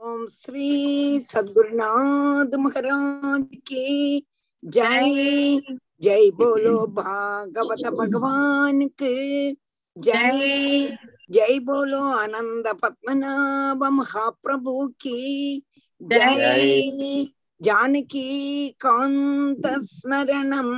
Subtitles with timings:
[0.00, 4.18] ओम श्री सदगुरुनाथ महाराज के
[4.62, 5.60] जय
[6.02, 9.14] जय बोलो भागवत भगवान के
[9.96, 10.96] जय
[11.30, 15.62] जय बोलो आनंद पद्मनाभ महाप्रभु की
[16.00, 17.24] जय
[17.60, 18.28] जानकी
[18.80, 20.70] कांत स्मरणम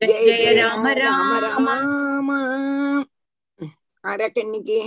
[0.00, 2.30] राम राम రామ రామ రామ
[4.04, 4.80] ఆరాకండికి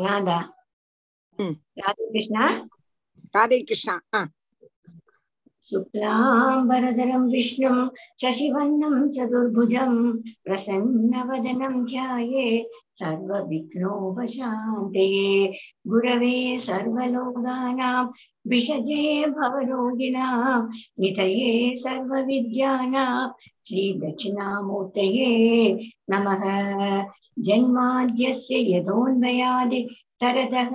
[0.00, 0.38] రాధా
[1.40, 2.48] राधे कृष्ण
[3.36, 3.98] राधे विष्णु
[5.70, 7.76] शुक्लाम्बरधरं विष्णुं
[8.20, 9.92] प्रसन्न चतुर्भुजं
[10.44, 12.46] प्रसन्नवदनं ध्याये
[13.00, 13.92] सर्वविघ्नोपशान्तये
[15.90, 16.34] गुरवे
[16.66, 18.04] सर्वलोकानां
[18.50, 19.02] विषजे
[19.38, 20.60] भवरोगिणां
[21.00, 21.52] नितये
[21.84, 23.14] सर्वविद्यानां
[23.68, 25.30] श्रीदक्षिणामूर्तये
[26.12, 26.44] नमः
[27.46, 28.54] जन्माद्यस्य
[30.22, 30.72] तरदः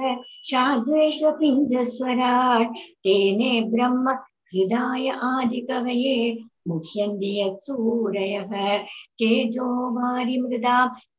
[0.51, 2.71] शाद्वेषपिञ्जस्वराट्
[3.03, 4.05] तेने ब्रह्म
[4.53, 6.17] हृदाय आदिकवये
[6.67, 8.51] मुह्यन्ति यत्सूरयः
[9.19, 10.77] तेजो वारिमृदा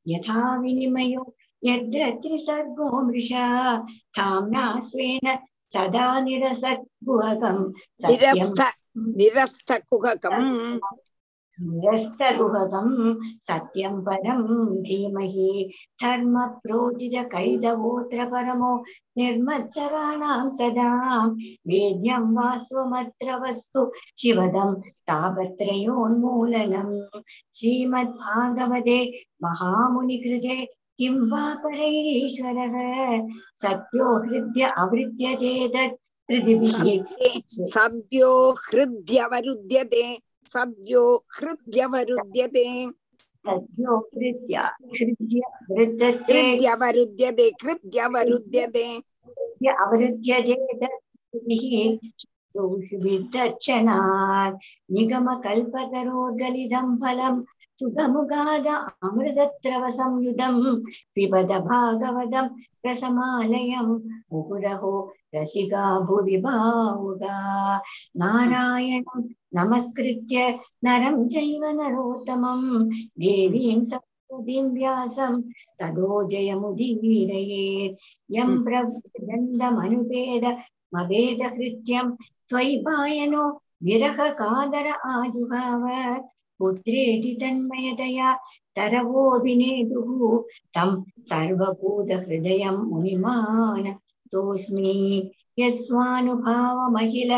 [0.08, 1.22] यथा विनिमयो
[1.62, 3.46] यद्रत्रिसर्गो मृषा
[4.18, 5.36] थाम्ना स्वेन
[5.74, 7.64] सदा निरसत् गुहकम्
[8.10, 8.60] निरस्त
[9.18, 9.72] निरस्त
[11.72, 12.94] நிரஸ்தகுகதம்
[13.48, 14.46] சத்யம் பரம்
[14.84, 15.50] தீமஹி
[16.02, 18.72] தர்ம பிரோஜித கைதவோத்திர பரமோ
[19.18, 21.32] நிர்மத்சராணாம் சதாம்
[21.70, 23.82] வேத்யம் வாஸ்வமத்ர வஸ்து
[24.22, 24.74] சிவதம்
[25.10, 26.96] தாபத்ரயோன்மூலனம்
[27.52, 29.00] ஸ்ரீமத் பாகவதே
[29.44, 30.58] மகாமுனி கிருதே
[30.98, 32.76] கிம் வா பரைரீஸ்வரः
[33.62, 35.98] சத்யோ ஹிருத்ய அவிருத்தியதே தத்
[37.72, 38.32] சத்யோ
[38.64, 40.06] ஹிருத்யவருத்தியதே
[40.54, 41.02] सद्यो
[41.38, 42.64] हृद्यवरुध्यते
[46.30, 48.84] हृद्यवरुध्यते हृद्यवरुध्यते
[53.04, 54.56] अवरुध्यदेतर्चनात्
[54.94, 57.40] निगमकल्पतरोर्गलिदं फलम्
[57.80, 58.66] सुगमुगाद
[61.14, 62.46] पिबद भागवतं
[62.86, 63.92] रसमालयम्
[64.32, 64.92] मुहुरहो
[65.35, 67.37] रसिका भुवि भावुगा
[68.21, 69.21] नारायणं
[69.57, 70.47] नमस्कृत्य
[70.85, 72.61] नरं चैव नरोत्तमं
[73.23, 75.41] देवीं सरस्वतीं व्यासं
[75.81, 77.97] तदो जयमुदीरयेत्
[78.35, 80.45] यं प्रबन्धमनुपेद
[80.95, 82.09] मवेदकृत्यं
[82.49, 83.47] त्वयि पायनो
[83.85, 85.85] विरह कादर आजुहाव
[86.59, 88.33] पुत्रेति तन्मयतया
[88.77, 90.37] तरवोऽभिनेदुः
[90.75, 90.89] तं
[91.29, 93.89] सर्वभूतहृदयं मुनिमान्
[94.31, 94.93] तोऽस्मि
[95.59, 97.31] यस्वानुभावमखिल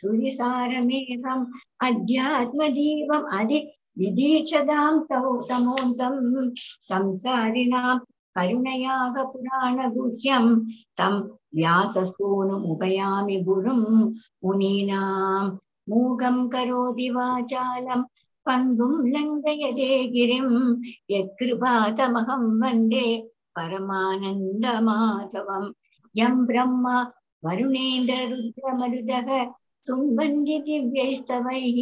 [0.00, 1.44] सुरिसारमेघम्
[1.86, 3.58] अध्यात्मदीपम् अधि
[4.00, 6.14] विदीक्षदां तौ तमोन्तं
[6.90, 7.98] संसारिणां
[8.36, 10.46] करुणयाः पुराणगुह्यं
[10.98, 11.14] तं
[11.58, 13.80] व्याससूनुमुपयामि गुरुं
[14.44, 15.48] मुनीनां
[15.90, 18.02] मूगं करोति वाचालं
[18.46, 20.48] पङ्गुं लङ्घयते गिरिं
[21.14, 23.06] यत्कृपातमहं वन्दे
[26.14, 26.96] परमानन्दमाधवं यं ब्रह्मा
[27.44, 29.28] वरुणेन्द्ररुद्रमरुदः
[29.86, 31.78] तुन्वन्ति दिव्यैस्तवैः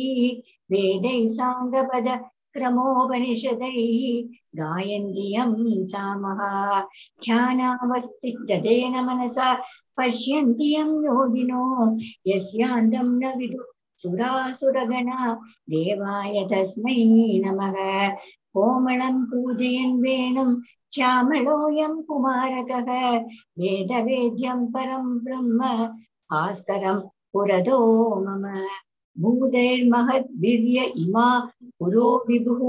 [0.72, 2.08] वेदैः साङ्गपद
[2.54, 4.02] क्रमोपनिषदैः
[4.60, 5.52] गायन्ति यं
[5.92, 6.40] सामः
[7.24, 9.48] ध्यानावस्थिततेन मनसा
[9.98, 11.64] पश्यन्ति यं योगिनो
[12.28, 13.62] यस्यान्तं न विदु
[14.02, 15.32] सुरासुरगणा
[15.70, 16.96] देवाय तस्मै
[17.44, 17.76] नमः
[18.54, 20.50] कोमलं पूजयन् वेणुं
[20.94, 22.90] श्यामलोऽयं कुमारकः
[23.60, 25.60] वेदवेद्यं परं ब्रह्म
[26.32, 27.00] भास्करं
[27.32, 27.80] पुरदो
[28.24, 28.44] मम
[29.16, 31.28] भूतैर्महद्दिव्य इमा
[31.80, 32.60] पुरो विभुः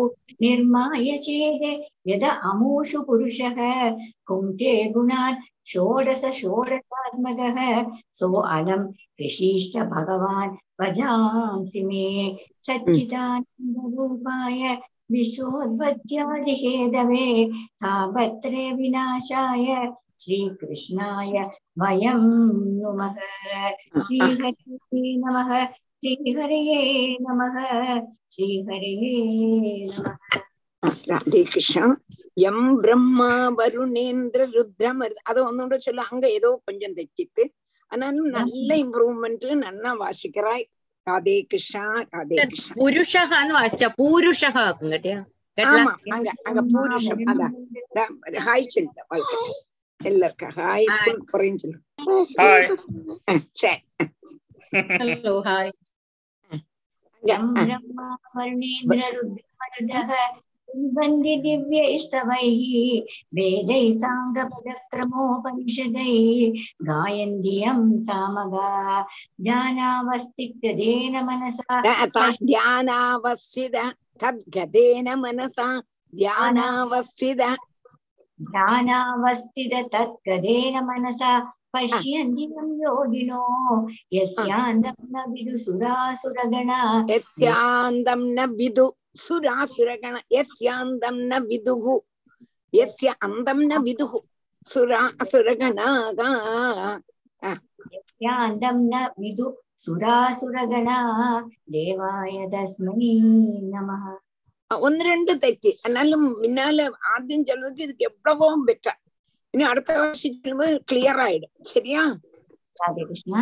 [0.42, 1.66] निर्माय चेत्
[2.10, 3.60] यद अमूषु पुरुषः
[4.28, 7.58] कुङ्के गुणान् षोडश षोडशात्मकः
[8.20, 8.82] सो अलं
[9.22, 12.06] ऋषीष्ट भगवान् भजांसि मे
[12.68, 14.62] सच्चिदानन्दरूपाय
[15.14, 17.26] विश्वोद्पत्यादिहेदवे
[17.84, 19.68] तापत्रे विनाशाय
[20.20, 21.36] श्रीकृष्णाय
[21.82, 22.22] वयं
[22.82, 23.16] नुमः
[24.02, 24.52] श्रीहरे
[25.24, 25.50] नमः
[26.04, 26.82] श्रीहरये
[27.22, 27.56] नमः
[28.36, 29.16] श्रीहरये
[29.90, 30.16] नमः
[31.10, 31.84] ராதே கிருஷ்ணா
[32.48, 33.30] எம் பிரம்மா
[33.60, 37.44] வருணேந்திர ருத்ரமரு அத ஒன்னோட சொல்ல அங்க ஏதோ கொஞ்சம் தைச்சிட்டு
[37.92, 40.64] ஆனாலும் நல்ல இம்ப்ரூவ்மெண்ட் நன்னா வாசிக்கிறாய்
[41.07, 45.21] ராதே கிருஷ்ணா ராதே கிருஷ்ணா புருஷஹான்னு வாசிச்சா பூருஷஹா கேட்டியா
[45.59, 47.55] ஆமா அங்க அங்க பூருஷம் அதான்
[48.47, 49.39] ஹாய் சொல்லுங்க வாழ்க்கை
[50.01, 51.83] எல்லாருக்கும் ஹாய் ஸ்கூல் குறையும் சொல்லுங்க
[53.55, 53.81] சரி
[55.01, 55.73] ஹலோ ஹாய்
[58.35, 60.13] வருணேந்திர ருத்ரமருதக
[60.97, 62.63] वन्द्य दिव्यैस्तवैः
[63.37, 66.57] वेदैः साङ्गपदक्रमोपनिषदैः
[66.89, 68.71] गायन्दियं सामगा
[69.41, 71.77] ध्यानावस्थितेन मनसा
[72.45, 73.77] ध्यानावस्थित
[74.23, 75.69] तद्गतेन मनसा
[76.13, 77.41] ध्यानावस्थित
[78.39, 81.33] ध्यानावस्थित तत्कदेन मनसा
[81.75, 83.43] पश्यन्ति तं योगिनो
[84.15, 86.71] यस्यान्दं न विदु सुरासुरगण
[87.11, 88.87] यस्यान्दं न विदु
[89.19, 91.87] सुरासुरगण यस्यान्दं न विदुः
[92.73, 94.15] यस्य अन्दं न विदुः
[94.67, 96.23] सुरा असुरगणाः
[97.93, 99.51] यस्यान्दं न विदु
[99.85, 100.99] സുരാസുരഗണാ
[101.75, 103.09] ദേവായ തസ്മൈ
[103.73, 103.91] നമ
[104.71, 108.95] ഒന്ന് രണ്ട് തെറ്റ് എന്നാലും പിന്നാലെ ആദ്യം ചിലർക്ക് ഇത് എപ്പോഴും ബെറ്റർ
[109.55, 112.01] இனி அடுத்த வாசிக்கும் போது கிளியர் ஆயிடும் சரியா
[112.79, 113.41] ராதே கிருஷ்ணா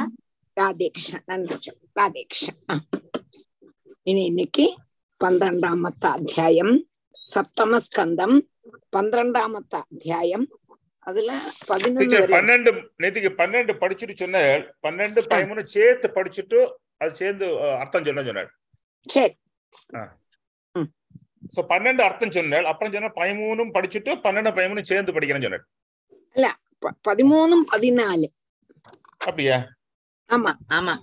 [0.57, 2.75] ராதே கிருஷ்ணா நன்றி ராதே கிருஷ்ணா
[4.07, 4.67] இனி இன்னைக்கு
[5.21, 6.75] பன்னிரெண்டாமத்த அத்தியாயம்
[7.17, 8.37] சப்தம ஸ்கந்தம்
[8.93, 10.47] பன்னிரெண்டாமத்த அத்தியாயம்
[11.07, 11.33] அதுல
[11.69, 12.73] பதினொன்று பன்னெண்டு
[13.03, 16.61] நேற்றுக்கு பன்னெண்டு படிச்சுட்டு சொன்னாள் பன்னெண்டு பதிமூணு சேர்த்து படிச்சுட்டு
[17.03, 18.51] அது சேர்ந்து அர்த்தம் சொன்ன சொன்னாள்
[19.07, 19.35] சரி
[21.53, 25.67] சோ பன்னெண்டு அர்த்தம் சொன்னாள் அப்புறம் சொன்னால் பதிமூணும் படிச்சுட்டு பன்னெண்டு பதிமூணு சேர்ந்து படிக்கிறேன்னு சொன்னாள்
[26.37, 26.59] அல்ல
[27.07, 28.29] பதிமூணும் பதினாலு
[29.21, 29.75] அப்படியா
[30.31, 30.99] ஆமா ஆமா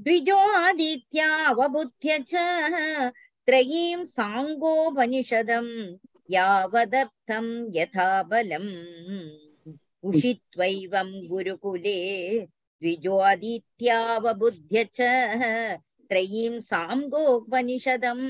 [0.01, 2.33] द्विजोदित्यावबुध्य च,
[3.47, 5.67] त्रयीं साङ्गोपनिषदं
[6.31, 7.47] यावदर्थं
[7.77, 8.73] यथा बलम्
[10.09, 11.99] उषित्वैवं गुरुकुले
[12.83, 14.97] द्विजोदित्यावबुध्य च
[16.11, 18.27] त्रयीं साङ्गोपनिषदम्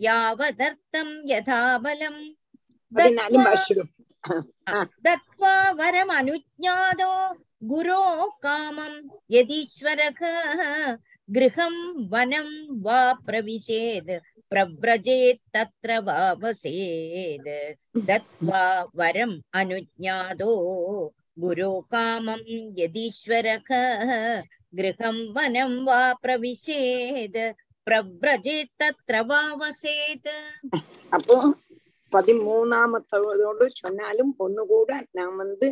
[0.00, 2.20] यावदर्थं यथा बलम्
[5.06, 7.10] दत्त्वा वरमनुज्ञातो
[7.70, 8.04] गुरो
[8.44, 8.94] कामं
[9.30, 10.20] यदीश्वरः
[11.28, 11.74] गृहं
[12.12, 12.48] वनं
[12.84, 14.10] वा प्रविशेद्
[14.50, 17.48] प्रव्रजेत् तत्र वा वसेद्
[18.08, 18.64] दत्त्वा
[19.00, 20.52] वरम् अनुज्ञातो
[21.37, 22.41] गुरो कामं
[22.77, 23.69] यदीश्वरः
[24.73, 27.39] गृहं वनं वा प्रविशेद्
[27.87, 30.31] प्रव्रजेत् तत्र वा वसेत्
[31.11, 31.37] அப்போ
[32.13, 35.67] பதிமூணாமத்தோடு சொன்னாலும் ஒண்ணுகூட நான் வந்து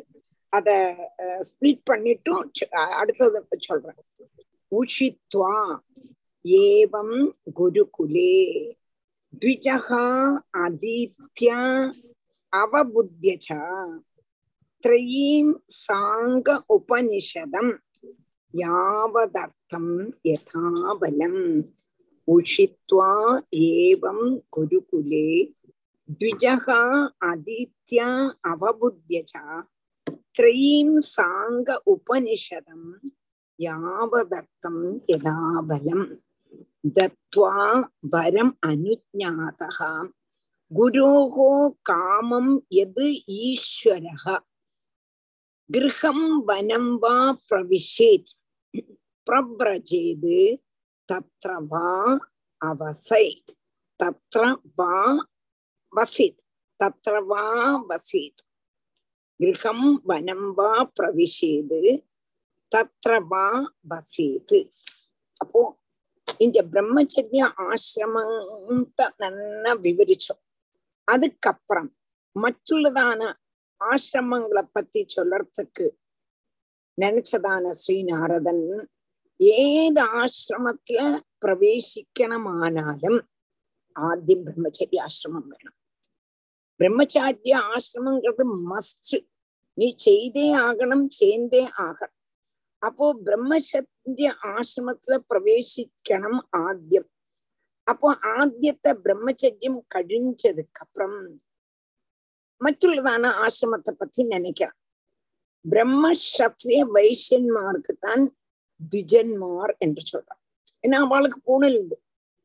[0.53, 0.69] அத
[1.41, 4.01] ஸ்பிளிட் பண்ணிட்டும் சொ- அஹ் அடுத்தது சொல்றேன்
[4.71, 5.53] உஷித்வா
[6.45, 7.15] ஏவம்
[7.53, 8.33] குருகுலே
[9.33, 9.87] द्विजः
[10.57, 11.47] आदित्य
[12.53, 13.49] अवबुद्ध्य च
[14.83, 17.71] त्रयीं साङ्ग उपनिषदम्
[18.61, 19.87] यावदर्थं
[20.27, 21.41] यथा बलम्
[22.33, 23.09] उषित्वा
[23.67, 24.19] एवं
[24.53, 25.27] गुरुकुले
[26.09, 26.69] द्विजः
[27.29, 28.05] आदित्य
[28.51, 29.63] अवबुद्ध्य च
[30.37, 32.87] त्रयीं साङ्ग उपनिषदम्
[33.67, 34.77] यावदर्थं
[35.09, 35.37] यदा
[35.69, 36.05] बलम्
[36.97, 37.55] दत्त्वा
[38.13, 39.79] वरम् अनुज्ञातः
[40.79, 41.35] गुरोः
[41.89, 42.47] कामं
[42.79, 43.01] यद्
[43.39, 44.25] ईश्वरः
[45.72, 47.16] கிரகம் வனம் வா
[47.48, 48.30] பிரவிஷேத்
[49.26, 50.38] பிரபிரஜேது
[51.08, 51.88] தத்ர வா
[52.60, 53.52] அவசைத்
[54.00, 54.42] தத்ர
[54.78, 54.94] வா
[55.92, 56.40] வசித்
[56.80, 57.44] தத்ர வா
[57.88, 58.42] வசித்
[59.40, 61.82] கிரகம் வனம் வா பிரவிஷேது
[62.72, 63.46] தத்ர வா
[63.84, 64.60] வசேது
[65.36, 65.62] அப்போ
[66.40, 70.42] இந்த பிரம்மச்சரிய ஆசிரமத்தை நல்லா விவரிச்சோம்
[71.08, 71.90] அதுக்கப்புறம்
[72.36, 73.22] மற்றுள்ளதான
[73.90, 75.86] ஆசிரமங்களை பத்தி சொல்லறதுக்கு
[76.98, 78.64] நினைச்சதான ஸ்ரீ நாரதன்
[79.36, 81.00] ஏது ஆசிரமத்துல
[81.44, 83.20] பிரவேசிக்கணுமானாலும்
[83.96, 85.76] ஆத்தியம் பிரம்மச்சரிய ஆசிரமம் வேணும்.
[86.80, 89.14] பிரம்மச்சாரிய ஆசிரமங்கிறது மஸ்ட்
[89.78, 92.16] நீ செய்தே ஆகணும் சேர்ந்தே ஆகணும்.
[92.82, 97.06] அப்போ பிரம்மச்சரிய ஆசிரமத்துல பிரவேசிக்கணும் ஆദ്യം
[97.86, 98.08] அப்போ
[98.38, 101.16] ஆദ്யத்தை பிரம்மச்சரியம் கழிஞ்சதுக்கு அப்புறம்
[102.64, 104.78] மற்றுள்ளதான ஆசிரமத்தை பத்தி நினைக்கிறான்.
[105.64, 106.04] பிரம்ம
[106.36, 108.22] சத்ரிய வைசியன்மாருக்கு தான்
[108.92, 110.40] துஜன்மார் என்று சொல்றான்
[110.84, 111.96] ஏன்னா அவளுக்கு பூணல் உண்டு.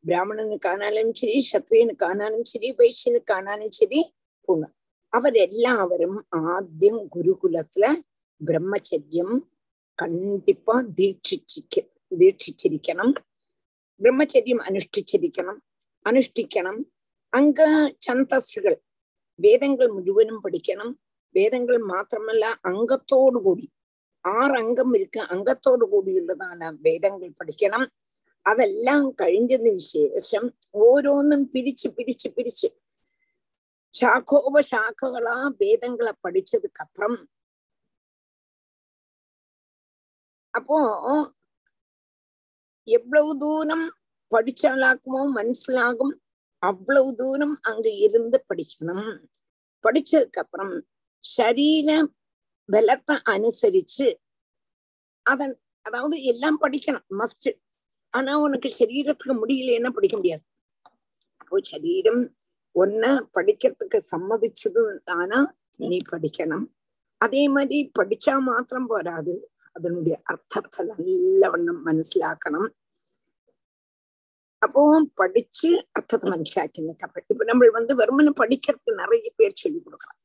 [0.04, 4.00] பிராமணனுக்கு ஆனாலும் சரி சத்ரியனுக்கு ஆனாலும் சரி வைசியனுக்கு ஆனாலும் சரி
[4.48, 4.74] பூணல்.
[5.14, 6.18] அவர் எல்லாவரும்
[6.54, 7.86] ஆத்தியம் குருகுலத்துல
[8.42, 9.36] பிரம்மச்சரியம்
[10.00, 11.76] கண்டிப்பா தீட்சிச்சிக்க
[12.20, 13.14] தீட்சிச்சிருக்கணும்.
[14.02, 15.60] பிரம்மச்சரியம் அனுஷ்டிச்சிருக்கணும்.
[16.06, 16.82] அனுஷ்டிக்கணும்.
[17.34, 17.62] அங்க
[18.08, 18.78] சந்தஸ்கள்
[19.39, 20.89] വേദങ്ങൾ മുഴുവനും പഠിക്കണം
[21.35, 23.67] വേദങ്ങൾ മാത്രമല്ല അംഗത്തോടുകൂടി
[24.25, 27.83] ആറ് അംഗം ഇരിക്ക അംഗത്തോടു കൂടിയുള്ളതാണ് വേദങ്ങൾ പഠിക്കണം
[28.47, 30.45] അതെല്ലാം കഴിഞ്ഞതിന് ശേഷം
[30.83, 32.69] ഓരോന്നും പിരിച്ച് പിരിച്ച് പിരിച്ച്
[33.95, 37.17] ശാഖോപശാഖകളാ வேதங்களை படிச்சதுக்கு அப்புறம்
[40.55, 40.79] அப்போ
[42.89, 43.85] எவ்வளவு தூரம்
[44.33, 46.15] படிச்சாலாக்குமோ மனசிலாகும்
[46.64, 49.12] அவ்வளவு தூரம் அங்க இருந்து படிக்கணும்.
[49.86, 50.74] படிச்சதுக்கு அப்புறம்
[51.24, 51.90] சரீர
[52.70, 54.08] பலத்தை அனுசரிச்சு
[55.26, 57.50] அதன் அதாவது எல்லாம் படிக்கணும் மஸ்ட்
[58.14, 60.44] ஆனா உனக்கு சரீரத்துக்கு முடியலன்னா படிக்க முடியாது.
[61.42, 62.24] அப்போ சரீரம்
[62.76, 63.04] ஒன்ன
[63.36, 64.82] படிக்கிறதுக்கு சம்மதிச்சது
[65.20, 65.40] ஆனா
[65.90, 66.66] நீ படிக்கணும்.
[67.22, 69.34] அதே மாதிரி படிச்சா மாத்திரம் போராது.
[69.76, 72.70] அதனுடைய அர்த்தத்தை நல்லவண்ணம் மனசிலாக்கணும்.
[74.62, 74.82] அப்போ
[75.16, 80.20] படிச்சு அர்த்தத்தை மனசிலாக்கினதுக்கு இப்ப நம்ம வந்து வெறுமனு படிக்கிறதுக்கு நிறைய பேர் சொல்லி கொடுக்கலாம்.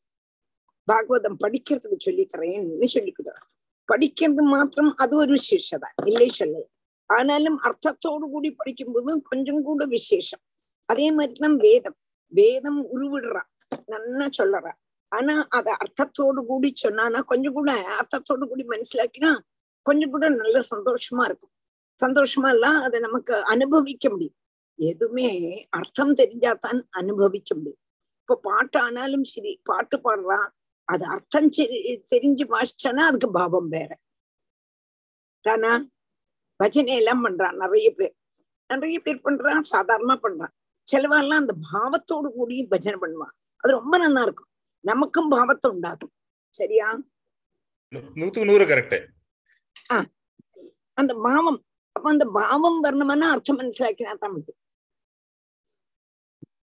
[0.88, 3.48] பாகவதம் படிக்கிறதுக்கு சொல்லி தரேன்னு சொல்லி கொடுக்குறாங்க
[3.88, 6.62] படிக்கிறது மாத்திரம் அது ஒரு விசேஷதான் இல்லை சொல்ல
[7.10, 10.42] ஆனாலும் அர்த்தத்தோடு கூடி படிக்கும்போது கொஞ்சம் கூட விசேஷம்.
[10.88, 11.96] அதே மாதிரிதான் வேதம்.
[12.32, 13.48] வேதம் உருவிடுறான்
[13.86, 14.66] நல்லா சொல்லற
[15.12, 17.70] ஆனா அத அர்த்தத்தோடு கூடி சொன்னானா கொஞ்சம் கூட
[18.00, 19.32] அர்த்தத்தோடு கூடி மனசிலாக்கினா
[19.86, 21.54] கொஞ்சம் கூட நல்ல சந்தோஷமா இருக்கும்.
[21.98, 24.36] சந்தோஷமா எல்லாம் அதை நமக்கு அனுபவிக்க முடியும்.
[24.78, 25.28] எதுவுமே
[25.78, 27.80] அர்த்தம் தெரிஞ்சாதான் அனுபவிக்க முடியும்.
[28.22, 30.48] இப்ப பாட்டு ஆனாலும் சரி பாட்டு பாடுறான்
[30.88, 31.50] அது அர்த்தம்
[32.12, 33.90] தெரிஞ்சு வாசிச்சானா அதுக்கு பாவம் வேற.
[35.44, 35.72] தானா?
[36.60, 38.14] பஜனை எல்லாம் பண்றான் நிறைய பேர்.
[38.70, 40.54] நிறைய பேர் பண்றான் சாதாரணமா பண்றான்.
[40.88, 43.34] சிலவெல்லாம் அந்த பாவத்தோடு கூடி பஜனை பண்ணுவான்.
[43.62, 44.50] அது ரொம்ப நல்லா இருக்கும்
[44.84, 46.12] நமக்கும் பாவத்தை உண்டாகும்
[46.54, 46.88] சரியா?
[48.20, 48.98] நூத்துக்கு நூறு கரெக்ட்
[50.98, 51.58] அந்த பாவம்
[52.02, 53.58] அப்ப அந்த பாவம் வரணும்னா அர்த்தம்
[54.20, 54.58] தான் முடியும்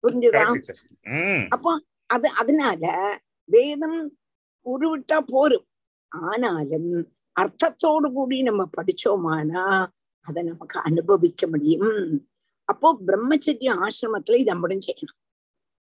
[0.03, 0.41] புரிஞ்சுதா?
[1.51, 1.71] அப்போ
[2.09, 2.83] அது அதனால
[3.49, 3.99] வேதம்
[4.65, 5.65] உருவிட்டா போரும்
[6.11, 6.89] ஆனாலும்
[7.35, 9.65] அர்த்தத்தோடு கூடி நம்ம படிச்சோமானா
[10.27, 11.93] அதை நமக்கு அனுபவிக்க முடியும்
[12.69, 15.19] அப்போ பிரம்மச்சரிய ஆசிரமத்துல இது நம்மளும் செய்யணும்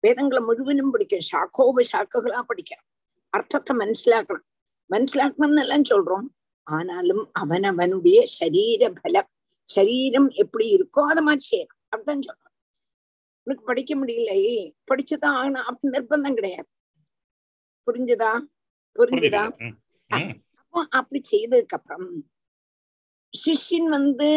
[0.03, 2.87] வேதங்களை முழுவதும் படிக்கணும் ஷாக்கோப ஷாக்குகளா படிக்கணும்
[3.33, 4.47] அர்த்தத்தை மனசிலாக்கணும்
[4.89, 6.27] மனசிலாக்கணும்னு எல்லாம் சொல்றோம்
[6.67, 9.28] ஆனாலும் அவனவனுடைய சரீர பலம்
[9.75, 11.79] சரீரம் எப்படி இருக்கோ அதை மாதிரி செய்யணும்.
[11.91, 12.55] அப்படிதான் சொல்றோம்
[13.47, 14.57] உனக்கு படிக்க முடியலையே
[14.89, 15.67] படிச்சுதான் ஆகணும்.
[15.69, 16.69] அப்படி நிர்பந்தம் கிடையாது.
[17.87, 18.31] புரிஞ்சுதா?
[18.95, 19.43] புரிஞ்சுதா?
[20.61, 22.07] அப்போ அப்படி செய்ததுக்கு அப்புறம்
[23.33, 24.29] சிஷ்யன் வந்து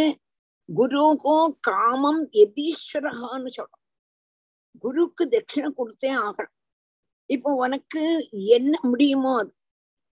[0.68, 3.82] குருகோ காமம் எதீஸ்வரகான்னு சொல்றோம்
[4.82, 6.54] குருக்கு தட்சிணை கொடுத்தே ஆகணும்.
[7.30, 8.02] இப்போ உனக்கு
[8.56, 9.52] என்ன முடியுமோ அது.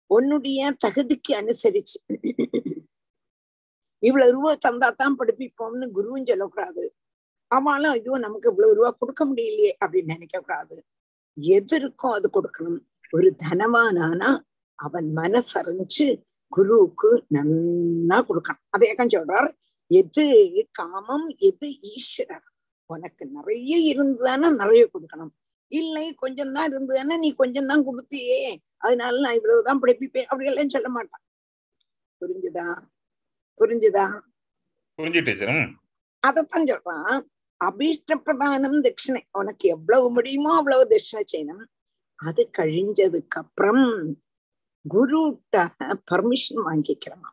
[0.09, 2.00] உன்னுடைய தகுதிக்கு அனுசரிச்சு.
[4.04, 6.84] இவ்வளவு ரூபா தந்தா தான் படிப்பிப்போம்னு குருவும் சொல்லக்கூடாது.
[7.51, 10.75] அவளும் ஐயோ நமக்கு இவ்வளவு ரூபா கொடுக்க முடியலையே அப்படின்னு நினைக்க கூடாது.
[11.38, 12.80] எது இருக்கோ அது கொடுக்கணும்.
[13.13, 14.30] ஒரு தனவானானா
[14.80, 16.08] அவன் மனசறிஞ்சு
[16.54, 18.63] குருவுக்கு நன்னா கொடுக்கணும்.
[18.75, 19.50] அதேக்கம் சொல்றார்
[19.92, 20.25] எது
[20.80, 22.48] காமம் எது ஈஸ்வரர்?
[22.89, 25.34] உனக்கு நிறைய இருந்ததுன்னா நிறைய கொடுக்கணும்.
[25.72, 28.42] இல்லை கொஞ்சம் தான் இருந்ததுன்னா நீ கொஞ்சம் தான் கொடுத்தியே.
[28.86, 30.27] அதனால நான் இவ்வளவுதான் படிப்பிப்பேன்.
[30.30, 31.24] அப்படி எல்லாம் சொல்ல மாட்டான்.
[32.22, 32.68] புரிஞ்சுதா?
[33.57, 34.21] புரிஞ்சுதா?
[34.97, 35.33] புரிஞ்சுட்டு
[36.27, 37.25] அதத்தான் சொல்றான்.
[37.65, 39.21] அபீஷ்ட பிரதானம் தட்சிணை.
[39.31, 41.65] உனக்கு எவ்வளவு முடியுமோ அவ்வளவு தட்சிணை செய்யணும்.
[42.15, 43.85] அது கழிஞ்சதுக்கு அப்புறம்
[44.93, 45.69] குருட்ட
[46.11, 47.31] பர்மிஷன் வாங்கிக்கிறோமா?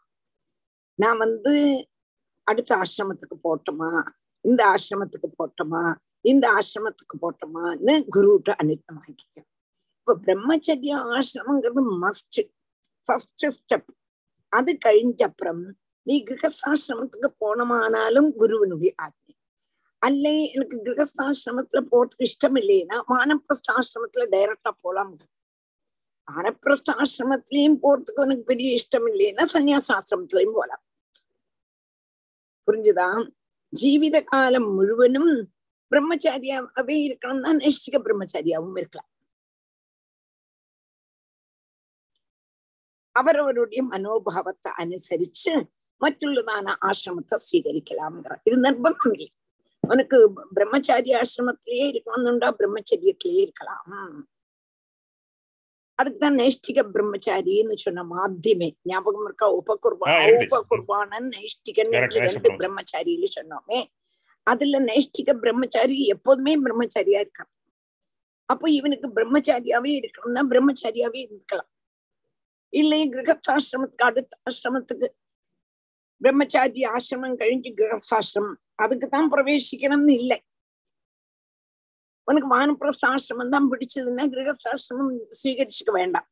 [0.95, 1.87] நான் வந்து
[2.43, 4.09] அடுத்த ஆசிரமத்துக்கு போட்டோமா
[4.41, 9.49] இந்த ஆசிரமத்துக்கு போட்டோமா இந்த ஆசிரமத்துக்கு போட்டோமான்னு குருட்ட அனுப்பி வாங்கிக்கிறோம்.
[9.99, 12.51] இப்ப பிரம்மச்சரிய ஆசிரமங்கிறது மஸ்ட்
[13.07, 13.89] ஃபர்ஸ்ட் ஸ்டெப்
[14.49, 19.35] அது கழிஞ்ச அப்புறம் நீ கிரகஸ்தாசிரமத்துக்கு போனமானாலும் குருவனுடைய ஆജ്ഞை
[20.03, 25.13] அல்ல எனக்கு கிரகஸ்தாசிரமத்துல போறதுக்கு இஷ்டம் இல்லைன்னா வானப்பிரஸ்தாசிரமத்துல டைரக்டா போலாம்.
[26.29, 30.83] வானப்பிரஸ்தாசிரமத்திலயும் போறதுக்கு உனக்கு பெரிய இஷ்டம் இல்லைன்னா சன்னியாசாசிரமத்திலயும் போலாம்.
[32.69, 33.09] புரிஞ்சுதா?
[33.73, 35.33] ஜீவித காலம் முழுவதும்
[35.93, 39.11] பிரம்மச்சாரியாவே இருக்கணும்னா நைஷ்டிக பிரம்மச்சாரியாவும் இருக்கலாம்.
[43.17, 45.53] அவரவருடைய மனோபாவத்தை அனுசரிச்சு
[46.01, 49.31] മറ്റുള്ളതാന ആശ്രമത്തെ സ്വീകരിക്കലാംങ്കിற இது நிர்பந்தம் இல்லை
[49.85, 50.19] உனக்கு
[50.55, 54.15] பிரம்மச்சாரி ஆசிரமத்திலேயே இருக்கணும்னுண்டா பிரம்மச்சரியத்திலேயே இருக்கலாம்
[55.99, 63.81] அதுக்குதான் நைஷ்டிக பிரம்மச்சாரின்னு சொன்ன மாத்தியமே ஞாபகம் இருக்கா உபகுர்வா உபகுர்வானன் நைஷ்டிகன் ரெண்டு பிரம்மச்சாரியில சொன்னோமே
[64.47, 67.51] அதுல நைஷ்டிக பிரம்மச்சாரி எப்போதுமே பிரம்மச்சாரியா இருக்கான்
[68.49, 71.71] அப்போ இவனுக்கு பிரம்மச்சாரியாவே இருக்கணும்னா பிரம்மச்சாரியாவே இருக்கலாம்
[72.73, 75.07] இல்லை கிரகஸ்தாசிரமத்துக்கு அடுத்த ஆசிரமத்துக்கு
[76.25, 80.39] பிரம்மச்சாரி ஆசிரமம் கழிஞ்சு கிரகஸ்தாசிரமம் அதுக்கு தான் பிரவேசிக்கணும்னு இல்லை.
[82.29, 86.27] உனக்கு வானப்பிரஸ்தாசிரமம் தான் பிடிச்சதுன்னா கிரகஸ்தாசிரமம் ஸ்வீகரிச்சுக்க வேண்டாம்.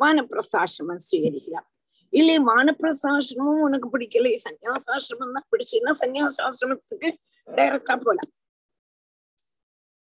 [0.00, 1.66] வானப்பிரஸ்தாசிரமம் ஸ்வீகரிக்கலாம்
[2.12, 4.30] இல்லை வானப்பிரஸ்தாசிரமும் உனக்கு பிடிக்கல.
[4.44, 7.10] சன்னியாசாசிரமம் தான் பிடிச்சதுன்னா சன்னியாசாசிரமத்துக்கு
[7.48, 8.30] டைரக்டா போலாம்.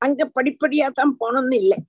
[0.05, 1.79] அங்க படிப்படியா தான் போனோம்னு இல்லை.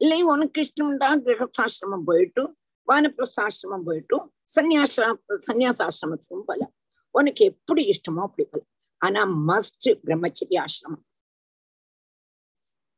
[0.00, 2.50] இல்லை உனக்கு இஷ்டம்டா கிரகஸ்தாசிரமம் போயிட்டும்
[2.88, 5.06] வானப்பிரஸ்தாசிரமம் போயிட்டும் சன்னியாசா
[5.46, 6.72] சன்னியாசாசிரமத்துக்கும் போலாம்
[7.18, 8.72] உனக்கு எப்படி இஷ்டமோ அப்படி போலாம்
[9.02, 11.04] ஆனா மஸ்ட் பிரம்மச்சரிய ஆசிரமம்.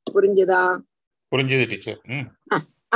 [0.06, 0.60] புரிஞ்சுதா?
[1.32, 2.00] புரிஞ்சது டீச்சர்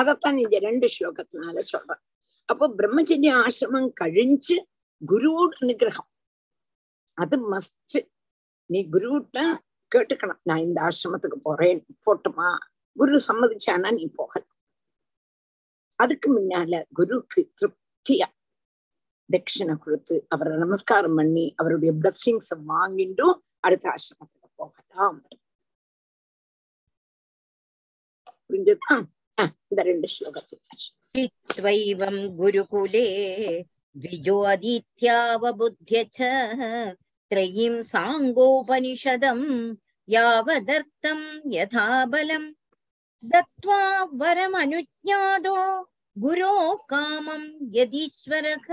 [0.00, 2.02] அதத்தான் இந்த ரெண்டு ஸ்லோகத்தினால சொல்றேன்.
[2.49, 4.56] அப்போ பிரம்மச்சரிய ஆசிரமம் கழிஞ்சு
[5.02, 6.09] குருவோட அனுகிரகம்.
[7.18, 7.99] அது மஸ்ட்
[8.71, 9.38] நீ குருவிட்ட
[9.92, 10.40] கேட்டுக்கணும்.
[10.49, 12.50] நான் இந்த ஆசிரமத்துக்கு போறேன் போட்டுமா?
[12.97, 14.50] குரு சம்மதிச்சானா நீ போகலாம்.
[16.02, 18.28] அதுக்கு முன்னால குருக்கு திருப்தியா
[19.29, 25.17] தட்சிணை கொடுத்து அவரை நமஸ்காரம் பண்ணி அவருடைய பிளஸ்ஸிங்ஸ் வாங்கிட்டும் அடுத்த ஆசிரமத்துக்கு போகலாம்
[28.50, 28.96] புரிஞ்சுதா
[29.38, 30.57] அஹ் இந்த ரெண்டு ஸ்லோகத்தை
[31.51, 33.05] त्वैवं गुरुकुले
[33.96, 36.17] द्विजोऽधीत्यावबुध्य च
[37.31, 39.39] त्रयीं साङ्गोपनिषदं
[40.07, 41.19] यावदर्थं
[41.53, 42.43] यथा बलं
[43.24, 43.79] दत्त्वा
[44.22, 45.55] वरमनुज्ञातो
[46.15, 46.53] गुरो
[46.89, 47.43] कामं
[47.75, 48.67] यदीश्वरः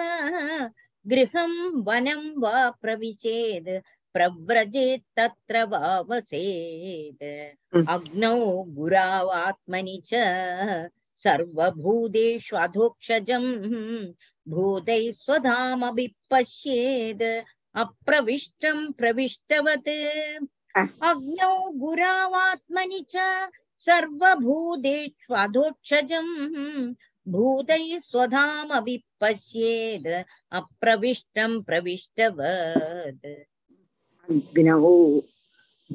[1.07, 1.53] गृहं
[1.87, 3.71] वनं वा प्रविशेद्
[4.15, 7.25] प्रव्रजेत् तत्र वा वसेत्
[7.75, 7.85] Mm.
[7.95, 8.37] अग्नौ
[8.75, 10.13] गुरावात्मनि च
[11.25, 13.51] सर्वभूतेष्वधोक्षजम्
[14.47, 17.25] भूतैः स्वधामपि पश्येद्
[17.75, 19.91] अप्रविष्टं प्रविष्टवत्
[20.77, 20.87] Ah.
[21.11, 23.17] अग्नौ गुरावात्मनि च
[23.87, 26.33] सर्वभूतेष्वधोक्षजम्
[27.33, 30.09] भूतैः स्वधामपि पश्येद्
[30.59, 33.27] अप्रविष्टं प्रविष्टवत्
[34.29, 34.93] अग्नौ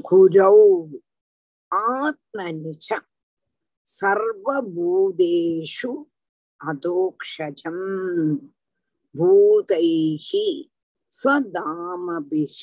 [0.10, 0.56] गुरौ
[1.72, 3.00] आत्मनि च
[3.98, 5.92] सर्वभूतेषु
[6.70, 7.84] अधोक्षजम्
[9.16, 10.30] भूतैः
[11.20, 12.60] स्वधामभिः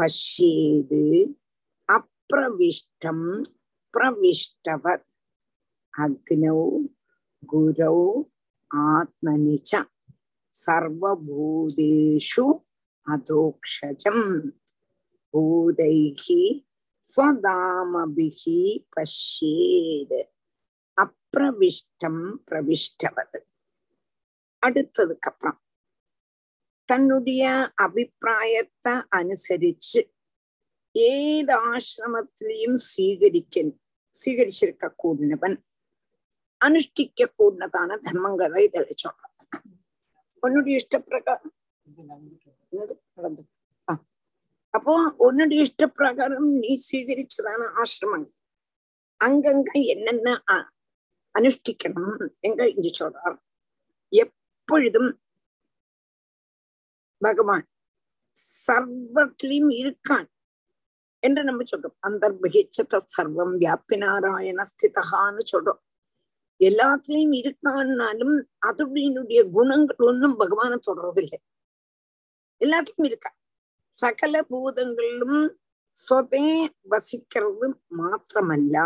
[0.00, 0.94] पश्येद्
[1.96, 3.20] अप्रविष्टं
[3.94, 5.06] प्रविष्टवत्
[5.94, 6.60] अग्नौ
[7.51, 7.97] गुरौ
[8.71, 9.71] आत्मनि च
[10.53, 12.45] सर्वभूतेषु
[13.07, 14.27] अधोक्षजम्।
[15.33, 16.25] भूतैः
[17.05, 18.43] स्वदामभिः
[18.93, 20.19] पश्येत्
[20.97, 23.39] அப்பிரவிஷ்டம் பிரவிஷ்டவது
[24.63, 25.59] அடுத்ததுக்கு அப்புறம்
[26.89, 27.43] தன்னுடைய
[27.85, 30.01] அபிப்பிராயத்தை அனுசரிச்சு
[30.95, 33.63] ஏது ஆசிரமத்திலையும் சீகரிக்க
[34.13, 35.57] சீகரிச்சிருக்க கூடினவன்
[36.65, 39.33] அனுஷ்டிக்க கூடதான தர்மங்களை இதில் சொல்றோம்.
[40.43, 41.51] உன்னுடைய இஷ்டப்பிரகாரம்
[43.15, 43.43] நடந்து.
[44.73, 48.27] அப்போ உன்னுடைய இஷ்டப்பிரகாரம் நீ சீகரிச்சதான ஆசிரமம்
[49.21, 50.29] அங்கங்க என்னென்ன
[51.35, 53.37] அனுஷ்டிக்கணும் எங்க இங்க சொல்றார்.
[54.09, 55.11] எப்பொழுதும்
[57.21, 57.65] பகவான்
[58.67, 60.27] சர்வத்திலையும் இருக்கான்
[61.19, 61.97] என்று நம்ம சொல்றோம்.
[62.07, 65.81] அந்தர்பகிச்சத சர்வம் வியாபி நாராயணஸ்திதான்னு சொல்றோம்.
[66.59, 71.39] எல்லாத்துலயும் இருக்கான்னாலும் அதனுடைய குணங்கள் ஒன்றும் பகவான தொடர்றதில்லை
[72.61, 73.31] எல்லாத்துக்கும் இருக்கா.
[73.93, 75.39] சகல பூதங்களிலும்
[75.97, 76.47] സ്വതേ
[76.91, 78.77] വസിക്കുന്നത് മാത്രമല്ല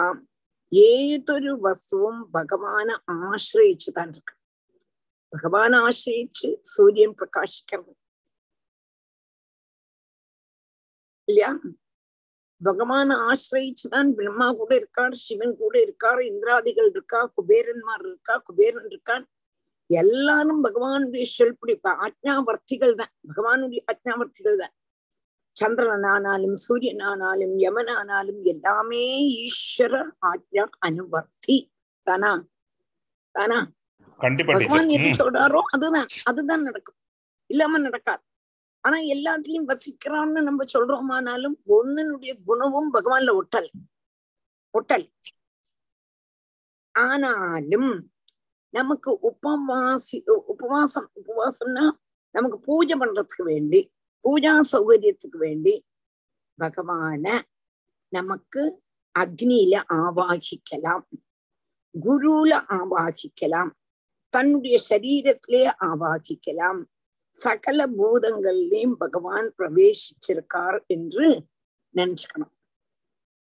[0.71, 4.21] ഏതൊരു വസ്തുവും ഭഗവാനെ ആശ്രയിച്ചു തന്നെ
[5.34, 7.95] ഭഗവാൻ ആശ്രയിച്ച് സൂര്യൻ പ്രകാശിക്കണം
[11.27, 11.43] ഇല്ല
[12.62, 19.26] பகவான ஆசிரியிச்சுதான் பிரம்மா கூட இருக்கார் சிவன் கூட இருக்கார் இந்திராதிகள் இருக்கா குபேரன்மார் இருக்கா குபேரன் இருக்கான்.
[19.89, 23.13] எல்லாரும் பகவானுடைய சொல்படி ஆஜ்ஞாவர்த்திகள் தான்.
[23.30, 24.74] பகவானுடைய ஆஜ்ஞாவர்த்திகள் தான்
[25.56, 29.06] சந்திரன் ஆனாலும் சூரியன் ஆனாலும் யமன் ஆனாலும் எல்லாமே
[29.46, 31.72] ஈஸ்வரர் ஆஜ்யா அனுவர்த்தி.
[32.04, 32.32] தானா?
[33.32, 33.60] தானா?
[34.20, 36.08] பகவான் எது சொல்றாரோ அதுதான்.
[36.26, 36.98] அதுதான் நடக்கும்.
[37.50, 38.24] இல்லாம நடக்காது.
[38.88, 43.69] ஆனா எல்லாத்துலயும் வசிக்கிறான்னு நம்ம சொல்றோமானாலும் ஒன்னனுடைய குணமும் பகவான்ல ஒட்டல்.
[44.71, 45.06] ஒட்டல்.
[46.91, 47.91] ஆனாலும்
[48.69, 51.86] நமக்கு உபவாசி உபவாசம் உபவாசம்னா
[52.32, 53.82] நமக்கு பூஜை பண்றதுக்கு வேண்டி
[54.23, 55.76] பூஜா சௌகரியத்துக்கு வேண்டி
[56.60, 57.41] பகவான
[58.08, 58.62] நமக்கு
[59.19, 61.06] அக்னியில ஆவாகிக்கலாம்.
[61.93, 63.71] குருல ஆவாகிக்கலாம்.
[64.34, 66.80] தன்னுடைய சரீரத்திலே ஆவாகிக்கலாம்.
[67.38, 71.26] சகல பூதங்கள்லயும் பகவான் பிரவேசிச்சிருக்கார் என்று
[71.95, 72.54] நினைச்சுக்கணும்.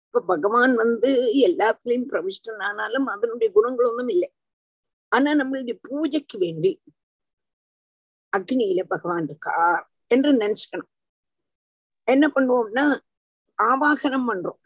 [0.07, 1.11] இப்ப பகவான் வந்து
[1.49, 4.31] எல்லாத்துலயும் பிரவிஷ்டன் ஆனாலும் அதனுடைய குணங்கள் ஒன்றும் இல்லை.
[5.13, 6.73] ஆனா நம்மளுடைய பூஜைக்கு வேண்டி
[8.33, 9.83] அக்னியில பகவான் இருக்கார்
[10.15, 10.91] என்று நினைச்சுக்கணும்.
[12.09, 12.85] என்ன பண்ணுவோம்னா
[13.59, 14.61] ஆவாகனம் பண்றோம்.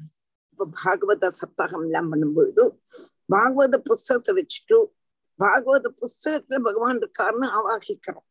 [0.51, 2.63] இப்ப பாகவத சப்தகம் எல்லாம் பண்ணும்பொழுது
[3.33, 4.79] பாகவத புஸ்தகத்தை வச்சுட்டு
[5.41, 8.26] பாகவத புஸ்தகத்துல பகவான் இருக்காருன்னு ஆவாகிக்கிறோம்.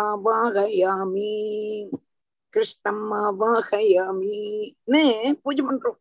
[0.00, 1.90] ஆவாகயாமி
[2.48, 5.98] கிருஷ்ணம் ஆவாகயாமின்னு பூஜை பண்றோம்.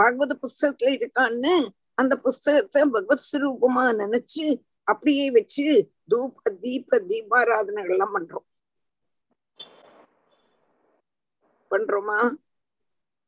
[0.00, 8.44] பாகவத புஸ்தகத்துல இருக்கான்னு அந்த புஸ்தகத்தை பகவத் ஸ்வரூபமா நினைச்சு அப்படியே வச்சு தூப தீப தீபாராதனைகள் எல்லாம் பண்றோம்.
[11.70, 12.36] பண்றோமா?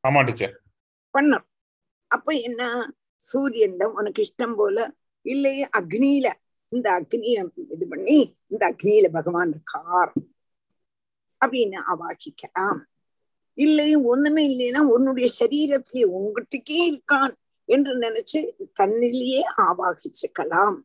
[0.09, 0.63] ஆமா டீச்சர்.
[1.19, 1.45] பண்ணோம்.
[2.07, 2.93] அப்ப என்ன?
[3.17, 6.33] சூரியன் உனக்கு இஷ்டம் போல இல்லையே அக்னியில.
[6.75, 8.19] இந்த அக்னிய இது பண்ணி
[8.51, 10.13] இந்த அக்னியில பகவான் இருக்கார்
[11.41, 12.81] அப்படின்னு அவாக்கிக்கலாம்
[13.59, 17.35] இல்லையும் ஒண்ணுமே இல்லைன்னா உன்னுடைய சரீரத்திலே உங்ககிட்டக்கே இருக்கான்
[17.69, 18.41] என்று நினைச்சு
[18.79, 20.79] தன்னிலேயே ஆவாகிச்சுக்கலாம்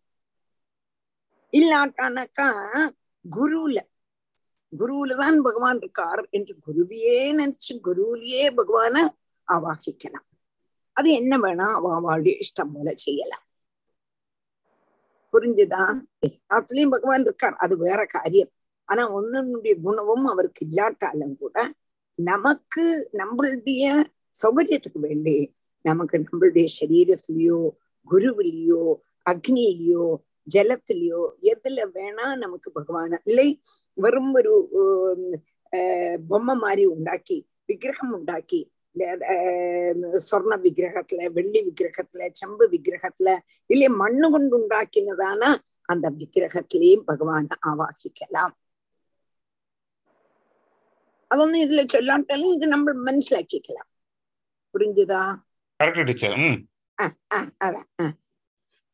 [1.53, 2.49] இல்லாட்டானாக்கா
[3.25, 3.77] குருல
[4.73, 8.95] குருவுல தான் பகவான் இருக்கார் என்று குருவியே நினைச்சு குருவிலேயே பகவான
[9.47, 10.27] ஆவாகிக்கலாம்
[10.97, 13.45] அது என்ன வேணா அவாவாளுடைய இஷ்டம் போல செய்யலாம்.
[15.33, 15.83] புரிஞ்சுதா?
[16.27, 17.55] எல்லாத்துலயும் பகவான் இருக்கார்.
[17.63, 18.51] அது வேற காரியம்.
[18.89, 21.57] ஆனா ஒன்னுடைய குணமும் அவருக்கு இல்லாட்டாலும் கூட
[22.19, 23.83] நமக்கு நம்மளுடைய
[24.41, 25.37] சௌகரியத்துக்கு வேண்டி
[25.85, 27.59] நமக்கு நம்மளுடைய சரீரத்திலயோ
[28.07, 28.83] குருவிலையோ
[29.25, 30.05] அக்னியிலையோ
[30.47, 33.47] ஜலத்திலயோ எதுல வேணா நமக்கு பகவான இல்லை.
[33.93, 34.53] வெறும் ஒரு
[36.27, 38.61] பொம்மை மாதிரி உண்டாக்கி விக்கிரகம் உண்டாக்கி
[40.29, 48.53] சொர்ண விக்கிரகத்துல வெள்ளி விக்கிரகத்துல செம்பு விக்கிரகத்துல இல்லையே மண்ணு கொண்டு உண்டாக்கினதானா அந்த விக்கிரகத்திலையும் பகவான ஆவாகிக்கலாம்
[51.31, 53.89] அതൊന്നും இதுல சொல்லாட்டாலும் இது நம்ம மனசிலாக்கிக்கலாம்.
[54.73, 55.35] புரிஞ்சுதா?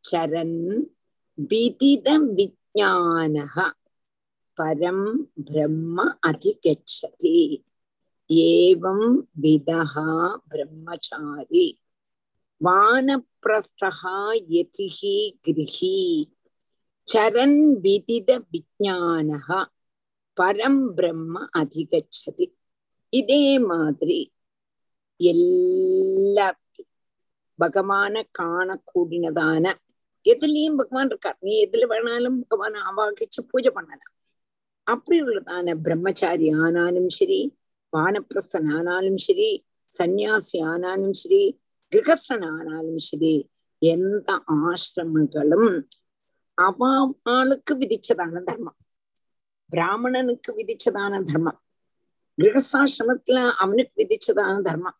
[0.04, 0.58] சரன்
[1.50, 3.56] விதித விஜானக
[4.58, 5.06] பரம்
[5.46, 7.38] பிரம்ம அதிகச்சதி.
[8.30, 9.08] ஏவம்
[9.42, 9.82] விதா
[10.50, 11.66] பிரம்மச்சாரி
[12.60, 14.16] வானப்பிரஸ்தா
[14.50, 15.96] யதிஹி கிரகி
[17.10, 19.60] சரன் விதித விஜானகா
[20.36, 22.46] பரம் பிரம்ம அதிகச்சதி
[23.12, 24.18] இதே மாதிரி
[25.20, 26.90] எல்லாருக்கும்
[27.58, 29.64] பகவான காணக்கூடினதான
[30.24, 31.38] எதுலயும் பகவான் இருக்கார்.
[31.46, 34.14] நீ எதுல வேணாலும் பகவான ஆவாகிச்சு பூஜை பண்ணலாம்.
[34.86, 37.40] அப்படி உள்ளதான பிரம்மச்சாரி ஆனாலும் சரி
[37.92, 39.50] வானப்பிரஸ்தன் ஆனாலும் சரி
[39.90, 41.42] சன்னியாசி ஆனாலும் சரி
[41.92, 43.34] கிரகஸ்தன் ஆனாலும் சரி
[43.82, 44.30] எந்த
[44.66, 45.70] ஆசிரமங்களும்
[46.54, 48.76] அவளுக்கு விதிச்சதான தர்மம்.
[49.70, 51.60] பிராமணனுக்கு விதிச்சதான தர்மம்.
[52.42, 54.98] கிரகஸ்தாசிரமத்துல அவனுக்கு விதிச்சதான தர்மம்.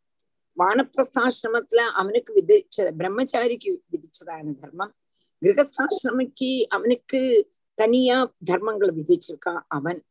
[0.59, 4.95] வானப்பிரஸ்தாசிரமத்துல அவனுக்கு விதிச்ச பிரம்மச்சாரிக்கு விதிச்சதான தர்மம்.
[5.41, 10.05] கிரகஸ்தாசிரமிக்கு அவனுக்கு தனியா தர்மங்களை விதிச்சிருக்கா அவன்.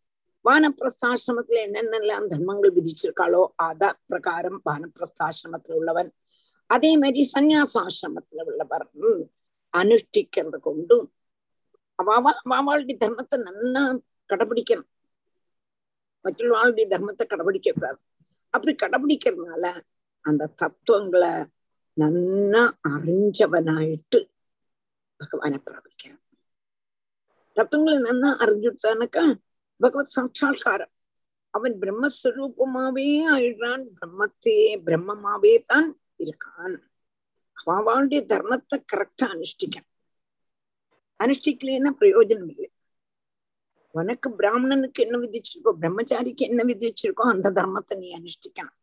[0.44, 6.14] வானப்பிரஸ்தாசிரமத்துல என்னென்னலாம் தர்மங்கள் விதிச்சிருக்காளோ அத பிரகாரம் வானப்பிரஸ்தாசிரமத்துல உள்ளவன்.
[6.66, 8.90] அதே மாதிரி சந்நியாசாசிரமத்துல உள்ளவர்.
[9.78, 11.14] அனுஷ்டிக்கிறது கொண்டும்
[12.00, 13.84] அவளுடைய தர்மத்தை நல்லா
[14.30, 14.90] கடைபிடிக்கணும்.
[16.24, 18.00] மற்றவாளுடைய தர்மத்தை கடைபிடிக்க கூடாது
[18.50, 19.82] அப்படி கடைபிடிக்கிறதுனால
[20.22, 21.46] அந்த தத்துவங்களை
[21.94, 24.20] நல்லா அறிஞ்சவனாயிட்டு
[25.18, 26.24] பகவானை பிராபிக்கிறான்.
[27.54, 29.36] தத்துவங்களை நல்லா அறிஞ்சுட்டானாக்கா
[29.78, 30.92] பகவத் சாட்சா்காரம்.
[31.50, 36.78] அவன் பிரம்மஸ்வரூபமாவே ஆயிடுறான் பிரம்மத்தையே பிரம்மமாவே தான் இருக்கான்.
[37.66, 39.88] அவளுடைய தர்மத்தை கரெக்டா அனுஷ்டிக்கணும்
[41.24, 42.70] அனுஷ்டிக்கலைன்னா பிரயோஜனம் இல்லை.
[43.96, 48.78] உனக்கு பிராமணனுக்கு என்ன விதிச்சிருக்கோ பிரம்மச்சாரிக்கு என்ன விதிச்சிருக்கோ அந்த தர்மத்தை நீ அனுஷ்டிக்கணும்.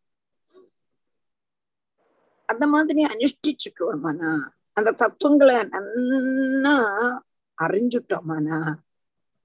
[2.53, 4.33] அந்த மாதிரி அனுஷ்டிச்சுட்டோமானா
[4.79, 6.75] அந்த தத்துவங்களை நன்னா
[7.59, 8.59] அறிஞ்சுட்டோமானா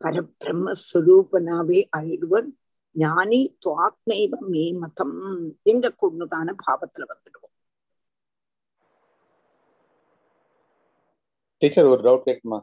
[0.02, 2.50] பரபிரம்மஸ்வரூபனாவே அழிடுவர்
[2.96, 5.18] ஞானி துவாத்மைவ மே மதம்
[5.72, 7.54] எங்க கொண்டுதான பாவத்துல வந்துடுவோம்.
[11.62, 12.60] டீச்சர் ஒரு டவுட் கேட்குமா?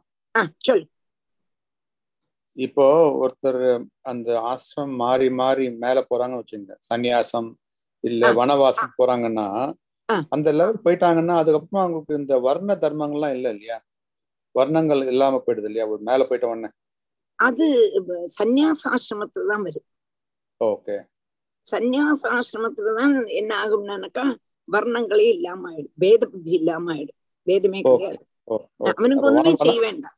[0.58, 0.84] சொல்
[2.56, 2.84] இப்போ
[3.20, 3.60] ஒருத்தர்
[4.02, 7.50] அந்த ஆசிரமம் மாறி மாறி மேல போறாங்கன்னு வச்சுங்க சந்நியாசம்
[8.04, 8.22] இல்ல.
[8.32, 9.46] வனவாசம் போறாங்கன்னா.
[10.32, 13.78] அந்த லெவல் போயிட்டாங்கன்னா அதுக்கப்புறம் அவங்களுக்கு இந்த வர்ண தர்மங்கள்லாம் இல்ல இல்லையா?
[14.54, 15.86] வர்ணங்கள் இல்லாம போயிடுது இல்லையா?
[15.88, 16.70] ஒரு மேல போயிட்ட உடனே.
[17.38, 17.66] அது
[18.38, 19.86] சந்நியாசாசிரமத்துல தான் வரும்.
[20.60, 20.96] ஓகே.
[21.66, 24.24] சந்நியாசாசிரமத்துலதான் என்ன ஆகும்னாக்கா
[24.68, 25.94] வர்ணங்களே இல்லாம ஆயிடும்.
[25.98, 27.18] பேத புத்தி இல்லாம ஆயிடும்.
[27.46, 28.22] பேதமே கிடையாது.
[28.90, 30.16] அவனுக்கு ஒண்ணுமே செய்ய வேண்டாம்.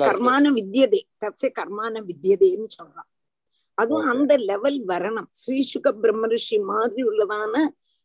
[0.00, 3.10] கர்மான வித்யதே தஸ்ய கர்மான வித்யதேன்னு சொல்றான்.
[3.74, 4.04] அதுவும்.
[4.04, 5.28] அந்த லெவல் வரணும்.
[5.40, 7.54] ஸ்ரீசுக பிரம்ம ரிஷி மாதிரி உள்ளதான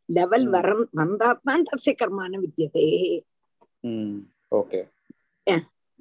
[0.05, 0.49] லெவல் ம்.
[0.49, 2.34] வர வந்தாத்தான் தஸ்ய கர்மான
[4.51, 4.81] ஓகே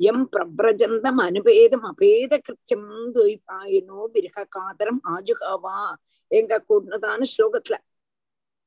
[0.01, 5.95] எம் பிரவ்ரஜந்தம் அனுபேதம் அபேத கிருத்தியம் துய்பாயினோ விரக காதரம் ஆஜுகாவா.
[6.29, 7.77] எங்க கூடதான ஸ்லோகத்துல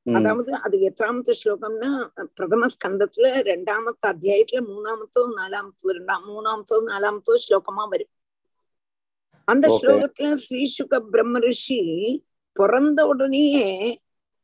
[0.06, 1.90] அதாவது அது எட்டாமத்து ஸ்லோகம்னா
[2.36, 8.12] பிரதம ஸ்கந்தத்துல ரெண்டாமத்து அத்தியாயத்துல மூணாமத்தோ நாலாமத்தோ ரெண்டாம் மூணாமத்தோ நாலாமத்தோ ஸ்லோகமா வரும்.
[9.48, 11.80] அந்த ஸ்லோகத்துல ஸ்ரீசுக பிரம்ம ரிஷி
[12.56, 13.66] பிறந்த உடனேயே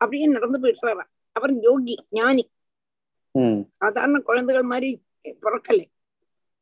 [0.00, 1.04] அப்படியே நடந்து போயிடுறாரா
[1.36, 2.44] அவர் யோகி ஞானி.
[3.70, 4.90] சாதாரண குழந்தைகள் மாதிரி
[5.44, 5.86] பிறக்கலை.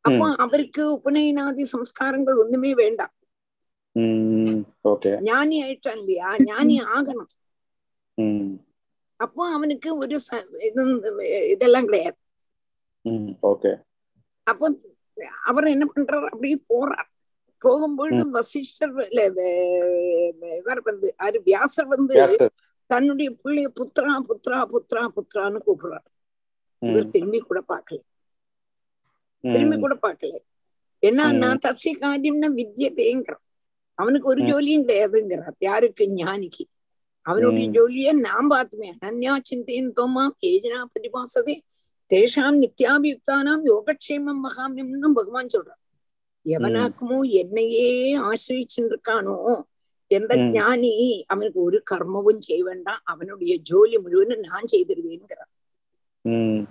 [0.05, 3.15] அப்போ அவருக்கு உபநயனாதி சம்ஸ்காரங்கள் ஒண்ணுமே வேண்டாம்.
[5.29, 6.29] ஞானி ஆயிட்டான் இல்லையா?
[6.51, 7.31] ஞானி ஆகணும்.
[9.21, 10.17] அப்போ அவனுக்கு ஒரு
[11.53, 12.19] இதெல்லாம் கிடையாது.
[14.47, 14.67] அப்போ
[15.51, 16.27] அவர் என்ன பண்றாரு?
[16.33, 17.09] அப்படியே போறார்.
[17.63, 18.93] போகும்பொழுது வசிஷ்டர்
[20.59, 22.15] இவர் வந்து அது வியாசர் வந்து
[22.91, 26.07] தன்னுடைய பிள்ளைய புத்ரா புத்ரா புத்ரா புத்ரான்னு கூப்பிடுறார்.
[26.83, 28.01] இவர் திரும்பி கூட பார்க்கல.
[29.45, 30.35] திரும்பி கூட பார்க்கல.
[31.03, 33.45] என்னன்னா தசி காரியம்னா வித்தியதேங்கிறான்
[33.99, 34.41] அவனுக்கு ஒரு.
[34.49, 35.57] ஜோலியும் கிடையாதுங்கிறார்.
[35.69, 36.05] யாருக்கு?
[36.21, 36.65] ஞானிக்கு.
[37.29, 37.73] அவனுடைய ம்.
[37.73, 41.55] ஜோலிய நாம் பார்த்துமே அனன்யா சிந்தையின் தோமா ஏஜனா பிரதிபாசதே
[42.11, 45.83] தேஷாம் நித்யாபியுக்தானாம் யோகக்ஷேமம் மகாமியம்னு பகவான் சொல்றார்
[46.47, 47.89] எவனாக்குமோ என்னையே
[48.27, 49.37] ஆசிரிச்சுட்டு இருக்கானோ
[50.11, 50.33] எந்த.
[50.55, 50.93] ஞானி
[51.27, 55.51] அவனுக்கு ஒரு கர்மவும் செய்ய வேண்டாம் அவனுடைய ஜோலி முழுவதும் நான் செய்திருவேங்கிறார்
[56.25, 56.63] ம்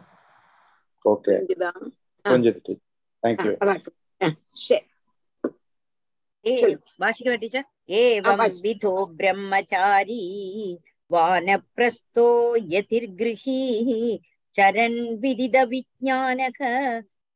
[7.89, 10.23] एवं विधो ब्रह्मचारी
[11.12, 12.28] वानप्रस्थो
[12.73, 13.60] यतिर्गृही
[14.56, 15.00] चरन्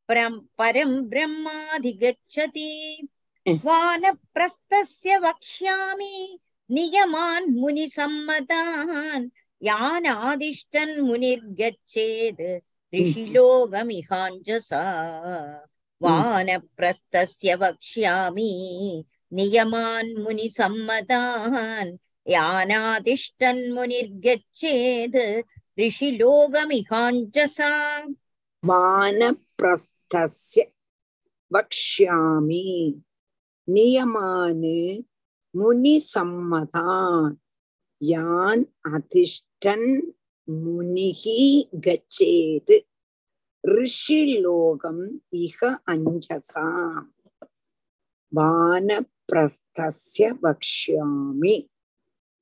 [0.10, 2.70] परं परं ब्रह्माधिगच्छति
[3.66, 6.40] वानप्रस्थस्य वक्ष्यामि
[6.76, 9.30] नियमान् मुनिसम्मतान्
[9.68, 12.42] यानादिष्टन् मुनिर्गच्छेद्
[12.96, 14.84] ऋषिलोकमिहाञ्जसा
[16.04, 18.52] वानप्रस्थस्य वक्ष्यामि
[19.37, 21.96] नियमान् मुनिसम्मतान्
[22.35, 25.18] यानातिष्ठन् मुनिर्गच्छेत्
[25.81, 27.72] ऋषिलोकमिहाञ्जसा
[28.70, 30.66] वानप्रस्थस्य
[31.55, 32.64] वक्ष्यामि
[33.75, 34.64] नियमान्
[35.61, 37.37] मुनिसम्मतान्
[38.12, 39.87] यान् अधिष्ठन्
[40.64, 41.22] मुनिः
[41.87, 42.72] गच्छेत्
[43.79, 45.03] ऋषिलोकम्
[45.44, 45.59] इह
[45.92, 47.07] अञ्जसाम्
[48.36, 51.56] வானப்பிரஸ்தஸ்ய வக்ஷ்யாமி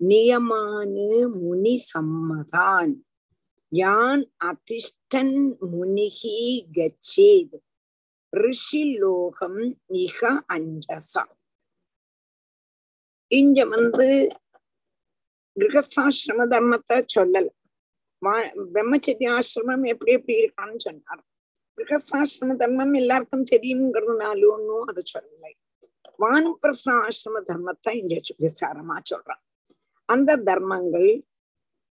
[0.02, 1.08] நியமானு
[1.40, 2.94] முனி சம்மதான்
[3.72, 5.36] யான் அதிஷ்டன்
[5.74, 6.38] முனிகி
[6.72, 7.58] கச்சேத்
[8.34, 9.62] ரிஷிலோகம்
[10.04, 10.22] இக
[10.54, 11.24] அஞ்சசா
[13.32, 14.08] இங்க வந்து
[15.58, 17.48] கிரகஸ்தாசிரம தர்மத்தை சொல்லல.
[18.74, 21.24] பிரம்மச்சரிய ஆசிரமம் எப்படி எப்படி இருக்கான்னு சொன்னார்.
[21.78, 25.54] கிரகஸ்தாசிரம தர்மம் எல்லாருக்கும் தெரியுங்கிறதுனாலும் அதை சொல்லலை.
[26.20, 29.42] வானுப்பிரஸ்த ஆசிரம தர்மத்தை இங்க விசாரமா சொல்றான்.
[30.10, 31.12] அந்த தர்மங்கள்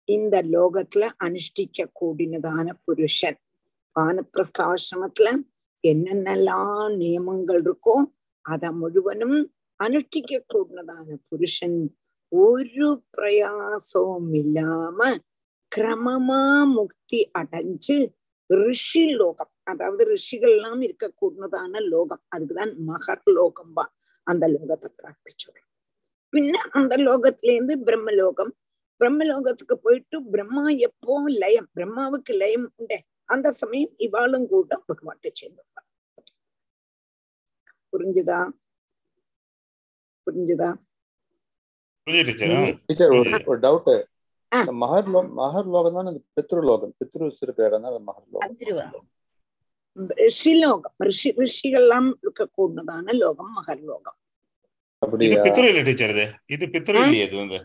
[0.07, 3.37] இந்த லோகத்துல அனுஷ்டிக்க கூடினதான புருஷன்.
[3.95, 5.29] வானப்பிரஸ்தாசிரமத்துல
[5.83, 7.95] என்னென்னலாம் நியமங்கள் இருக்கோ
[8.45, 9.37] அத முழுவனும்
[9.79, 11.79] அனுஷ்டிக்க கூடினதான புருஷன்
[12.31, 14.99] ஒரு பிரயாசமும் இல்லாம
[15.71, 16.41] கிரமமா
[16.73, 17.97] முக்தி அடைஞ்சு
[18.49, 22.21] ரிஷி லோகம் அதாவது ரிஷிகள்லாம் இருக்க கூடினதான லோகம்.
[22.35, 23.85] அதுக்குதான் மகர் லோகம்பா.
[24.27, 25.61] அந்த லோகத்தை பிரார்த்திச்சோம்
[26.33, 28.51] பின்ன அந்த லோகத்துல இருந்து பிரம்மலோகம்.
[29.01, 32.97] பிரம்மலோகத்துக்கு போயிட்டு பிரம்மா எப்போ லயம் பிரம்மாவுக்கு லயம் உண்டே
[33.29, 35.81] அந்த சமயம் இவாளும் கூட பகவான்கிட்ட சேர்ந்துருவா
[37.93, 38.39] புரிஞ்சுதா?
[40.27, 40.69] புரிஞ்சுதா?
[43.47, 43.89] ஒரு டவுட்
[44.51, 44.59] ஆ.
[44.81, 46.91] மகர் லோ மகர் லோகம் தான் பித்ரு லோகம்.
[46.99, 48.43] பித்ரு இருக்கிற இடம் தான் மகர் லோகம்.
[48.47, 48.85] அத்ருவா
[50.19, 54.17] ரிஷிலோகம் ரிஷி ரிஷிகள்லாம் இருக்க கூடதான லோகம் மகர் லோகம்
[55.01, 56.99] இது அப்படியா பித்ரு இல்ல டீச்சர் இது இது பித்ரு?
[57.01, 57.59] இல்லையா இது வந்து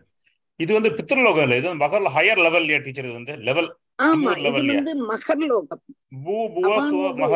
[0.61, 3.69] இது வந்து பித்ருலோகம் இல்ல இது வந்து மகர்ல ஹையர் லெவல் இல்லையா டீச்சர் இது வந்து லெவல்
[4.05, 4.51] ஆமா இது?
[4.71, 5.83] வந்து மகர் லோகம்
[6.21, 7.35] பூ புவ சுவ மக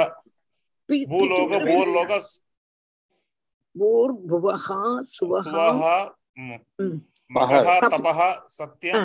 [1.11, 2.13] பூலோக பூர்லோக
[3.75, 4.67] பூர்புவः
[5.11, 5.81] சுவः சுவஹ
[6.41, 6.99] ம், ம்.
[7.31, 8.19] மகஹ தப்- தபஹ
[8.55, 9.03] சத்யம் ஆ.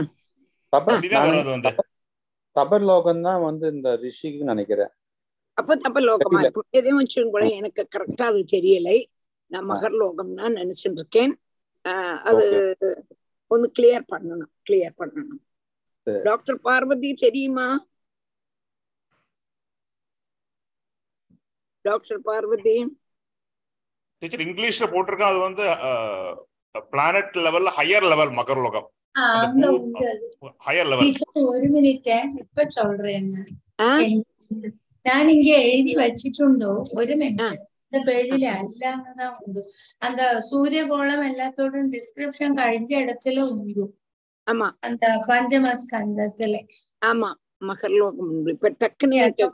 [0.74, 1.72] தப அப்படிதான் வரும் அது வந்து
[2.56, 4.92] தபர் லோகம் தான் வந்து இந்த ரிஷிக்கு நினைக்கிறேன்
[5.60, 6.42] அப்ப தப்ப லோகமா
[6.78, 8.98] எதையும் கூட எனக்கு கரெக்டா அது தெரியலை.
[9.52, 11.34] நான் மகர் மகர்லோகம்னா நினைச்சுட்டு இருக்கேன்.
[12.30, 12.46] அது
[13.52, 15.40] ஒன்னு கிளியர் பண்ணணும் கிளியர் பண்ணணும்.
[16.28, 17.68] டாக்டர் பார்வதி தெரியுமா?
[21.86, 22.76] டாக்டர் பார்வதி.
[24.22, 25.32] டீச்சர் இங்கிலீஷ்ல போட்டிருக்கேன்.
[25.32, 25.66] அது வந்து
[26.94, 28.88] பிளானட் லெவல்ல ஹையர் லெவல் மகர் லோகம்.
[30.66, 31.14] ஹையர் லெவல்
[31.54, 32.10] ஒரு மினிட்
[32.44, 33.32] இப்ப சொல்றேன்.
[34.99, 35.11] சொல்றேன்னு ആ?
[35.11, 37.21] ഞാൻ இங்க எழுதி வச்சிட்டுண்டோ ஒரு ആ.
[37.21, 37.43] மினிட்
[37.87, 39.63] இந்த பேஜில அல்லாமதான் உண்டு
[40.03, 43.85] அந்த சூரியகோளம் எல்லாத்தோடும் டிஸ்கிரிப்ஷன் கழிஞ்ச இடத்துல உண்டு
[44.47, 46.57] ஆமா அந்த பஞ்சமஸ்கந்தத்துல
[47.03, 47.31] ஆமா
[47.63, 49.45] மகர்லோகம் உண்டு இப்ப டக்குன்னு எனக்கு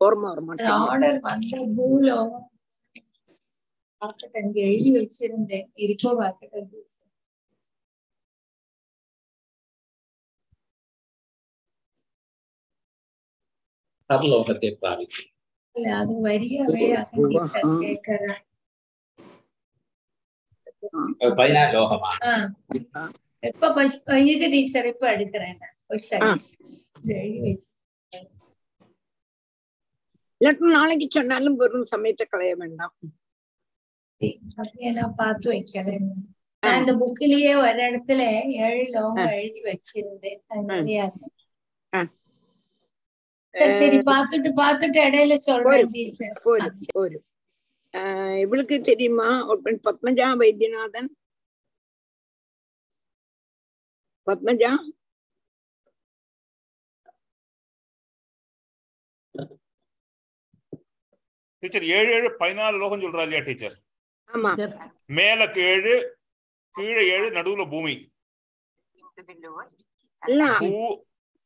[0.00, 2.46] ஓர்மா வர மாட்டேங்குது ஆர்டர் வந்த பூலோகம்
[4.02, 6.80] பார்க்கட்டு அங்க எழுதி வச்சிருந்தேன் இருக்கோ பார்க்கட்டு
[23.73, 25.75] பஞ்ச- இருக்கு டீச்சர் இப்ப எடுக்கிறேன் நான்.
[25.87, 26.37] ஒரு செகண்ட்
[27.03, 27.71] இது எழுதி வச்சு.
[30.39, 32.95] இல்லாட்டி நாளைக்கு சொன்னாலும் வெறும் சமயத்தை களைய வேண்டாம்.
[34.55, 36.13] அப்படியே நான் பார்த்து வைக்கிறேன்.
[36.59, 40.41] நான் இந்த புக்கிலேயே ஒரு இடத்துல ஏழு லோகம் எழுதி வச்சிருந்தேன்.
[43.55, 45.87] சரி, பார்த்துட்டு பார்த்துட்டு இடையில சொல்றேன்
[46.93, 47.17] ஒரு
[47.93, 49.27] ஆஹ் இவளுக்கு தெரியுமா
[49.83, 51.09] பத்மஜா வைத்தியநாதன்?
[54.27, 54.71] பத்மஜா?
[61.63, 63.75] டீச்சர் ஏழு ஏழு பதினாலு லோகம் சொல்றா இல்லையா டீச்சர்?
[64.29, 64.51] ஆமா.
[65.05, 65.93] மேல ஏழு
[66.75, 67.93] கீழே ஏழு நடுவுல பூமி.
[70.23, 70.43] இல்ல.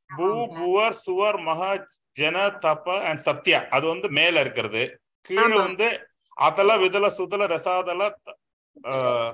[0.10, 1.72] பூ புவர் சுவர் மகா
[2.20, 3.60] ஜன தப அண்ட் சத்யா.
[3.76, 4.84] அது வந்து மேல இருக்கிறது.
[5.28, 5.88] கீழே வந்து
[6.38, 8.02] அதல விதல சுதல ரசாதல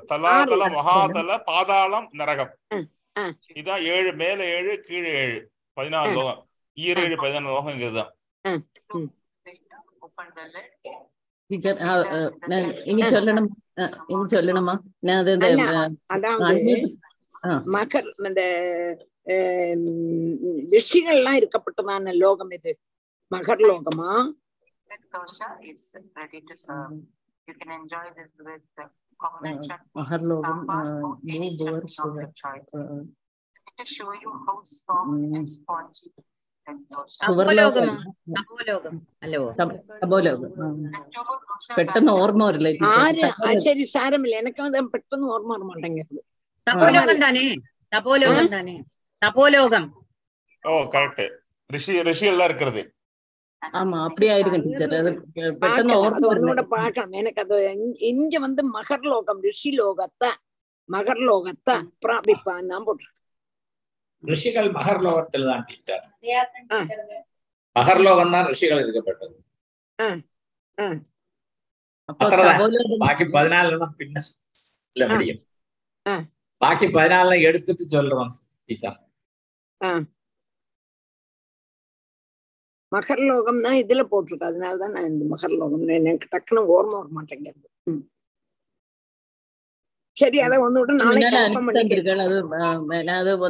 [0.09, 2.53] தலாதல மகாதல பாதாளம் நரகம்.
[3.59, 5.39] இதான் ஏழு மேல ஏழு கீழே ஏழு.
[5.77, 6.41] பதினாலு லோகம்.
[6.77, 8.11] ஈரேழு பதினாலு லோகம் இதுதான்
[13.13, 13.49] சொல்லணும்.
[14.11, 14.75] இனி சொல்லணுமா?
[16.13, 16.75] அதாவது
[17.75, 18.41] மகர் இந்த
[20.72, 22.72] ரிஷிகள்லாம் இருக்கப்பட்டதான லோகம் இது
[23.30, 24.10] மகர் லோகமா
[25.14, 25.80] dosha is
[26.16, 26.92] ready to serve.
[27.48, 28.84] You can enjoy this with the
[29.20, 29.78] combination.
[29.98, 32.72] മഹർലോകം ആ, sambar or ഭൂ any ഭുവർ chutney of സുവർ your choice.
[32.74, 32.82] ആ,
[33.78, 35.34] To show you how soft Mm.
[35.36, 36.08] and spongy
[36.66, 37.20] that dosha.
[37.26, 40.68] സുവർലോകം തപോലോകമോ തപോലോകം അല്ലോ തപ- തപോലോകം ആ.
[40.68, 45.30] And Toba dosha പെട്ടെന്ന് has- ഓർമ്മ വരില്ല ஆறு teacher ஆ, சரி சாரமில்லை எனக்கு வந்து பெட்டன்னு
[45.34, 46.22] ஓர்ம வர மாட்டேங்கிறது
[46.66, 47.44] തപോലോകം തന്നെ
[47.92, 48.76] തപോലോകം തന്നെ
[49.23, 49.87] தபோலோகம்.
[50.63, 51.23] ஓ கரெக்ட்
[51.69, 52.81] ரிஷி ரிஷி எல்லாம் இருக்கிறது.
[53.79, 55.11] ஆமா அப்படியா இருக்கும் டீச்சர் அது
[55.61, 57.57] பெட்டன்னு ஓர்த்து வருது பார்க்கலாம் எனக்கு அது
[58.11, 60.29] இங்க வந்து மகர் லோகம் ரிஷி லோகத்தை
[60.89, 63.19] மகர் லோகத்தை பிராபிப்பான் தான் போட்டிருக்கு.
[64.23, 66.03] ரிஷிகள் மகர் லோகத்தில் தான் டீச்சர்
[67.75, 69.35] மகர் லோகம் தான் ரிஷிகள் இருக்கப்பட்டது
[73.05, 74.23] பாக்கி பதினாலுன்னா பின்ன
[75.13, 75.41] முடியும்.
[76.61, 78.31] பாக்கி பதினாலுல எடுத்துட்டு சொல்றோம்
[78.69, 78.99] டீச்சர்
[82.91, 84.49] மகர்லோகம்னா இதுல போட்டிருக்கு.
[84.49, 85.85] அதனாலதான் நான் இந்த மகர்லோகம்.
[85.99, 87.69] எனக்கு டக்குனு ஓர்ம வர மாட்டேங்கிறது
[90.17, 91.37] சரி அத ஒன்னோட நாளைக்கு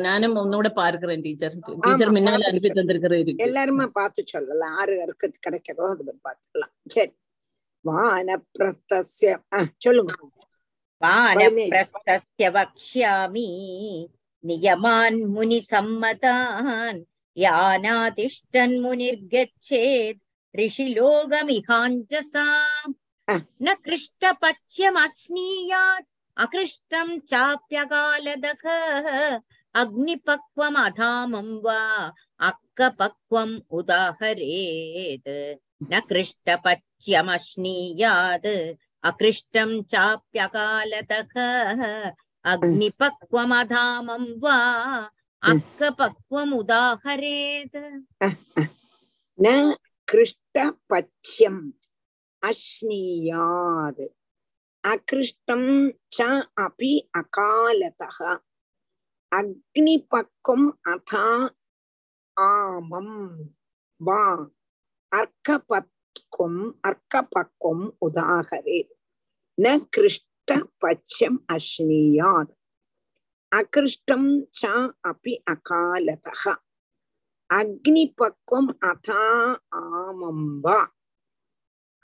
[0.05, 1.55] நானும் ஒன்னோட பார்க்கிறேன் டீச்சர்.
[1.83, 4.75] டீச்சர் முன்னால அனுப்பி எல்லாருமே பார்த்து சொல்லலாம்.
[4.81, 6.73] ஆறு இருக்கு கிடைக்கிறதோ அது பார்த்துக்கலாம்.
[6.95, 7.13] சரி.
[7.85, 9.31] வானப்பிரஸ்தஸ்ய
[9.85, 10.13] சொல்லுங்க.
[11.01, 13.47] வானப்பிரஸ்தஸ்ய வக்ஷ்யாமி
[14.45, 17.03] नियमान् मुनिसम्मतान्
[17.43, 20.19] यानातिष्ठन् मुनिर्गच्छेत्
[20.59, 22.45] ऋषिलोकमिहाञ्जसा
[23.65, 26.09] न कृष्टपच्यमश्नीयात्
[26.43, 28.63] अकृष्टम् चाप्यकालदः
[29.81, 31.81] अग्निपक्वमधामं वा
[32.49, 35.31] अक्कपक्वम् उदाहरेत्
[35.91, 38.51] न कृष्टपच्यमश्नीयात्
[39.09, 41.33] अकृष्टम् चाप्यकालदः
[42.51, 44.57] अग्निपक्वमधामं वा
[45.51, 47.77] अक्कपक्वमुदाहरेत्
[49.43, 49.45] न
[50.11, 51.61] कृष्टपच्यम्
[52.49, 54.01] अश्नीयात्
[54.93, 55.63] अकृष्टं
[56.13, 56.15] च
[56.65, 56.91] अपि
[57.21, 58.17] अकालतः
[59.39, 61.25] अग्निपक्वम् अथा
[62.47, 63.09] आमं
[64.07, 64.23] वा
[65.19, 68.93] अर्कपक्वम् अर्कपक्वम् उदाहरेत्
[69.59, 72.53] न कृष्ट பக்வம் பச்சம் அஸ்னியாத்
[73.51, 74.67] அகிருஷ்டம் ச
[75.07, 76.55] அபி அகாலதः
[77.49, 80.87] அக்னிபக்வம் அதா ஆமம்பா.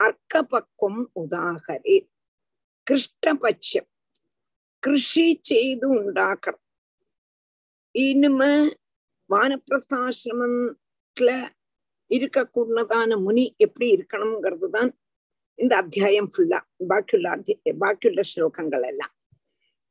[0.00, 2.08] அர்க்கபக்வம் உதாகரே.
[2.86, 3.88] கிருஷ்டபட்சம்
[4.82, 6.56] கிருஷி செய்து உண்டாக்குற
[7.94, 8.76] இனிமே
[9.30, 11.30] வானப்பிரஸ்தாசிரமத்துல
[12.10, 14.99] இருக்கக்கூடதான முனி எப்படி இருக்கணுங்கிறது தான்
[15.59, 19.13] இந்த அத்தியாயம் ஃபுல்லா பாக்கியுள்ள அத்திய பாக்கியுள்ள ஸ்லோகங்கள் எல்லாம்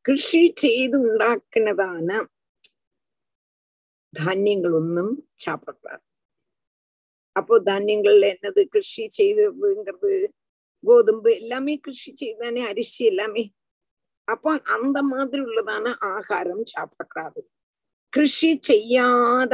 [0.04, 2.16] கிருஷி ചെയ്ത് ഉണ്ടാക്കുന്നതാണ്
[4.12, 6.04] தானியங்களொன்னும் சாப்பிடக்கூடாது
[7.36, 10.12] அப்போ தானியங்கள்ல என்னது கிருஷி செய்ததுங்கிறது
[10.84, 13.44] கோதும்பு எல்லாமே கிருஷி செய்தானே அரிசி எல்லாமே
[14.28, 17.40] அப்போ அந்த மாதிரி உள்ளதான ஆகாரம் சாப்பிடக்கூடாது
[18.12, 19.52] கிருஷி செய்யாத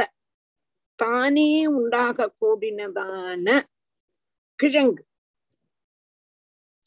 [0.99, 3.47] தானே உண்டாக கூடினதான
[4.59, 5.03] கிழங்கு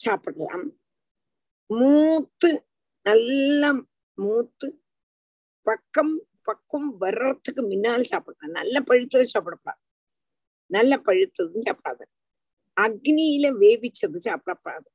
[0.04, 0.68] சாப்பிடலாம்
[1.70, 2.50] மூத்து
[3.06, 3.72] நல்லா
[4.18, 4.68] மூத்து
[5.68, 9.84] பக்கம் பக்கம் வர்றதுக்கு முன்னால் சாப்பிடலாம் நல்ல பழுத்தது சாப்பிடப்படாது
[10.72, 12.06] நல்ல பழுத்ததும் சாப்பிடாது.
[12.82, 14.90] அக்னியில வேவிச்சது சாப்பிடப்படாது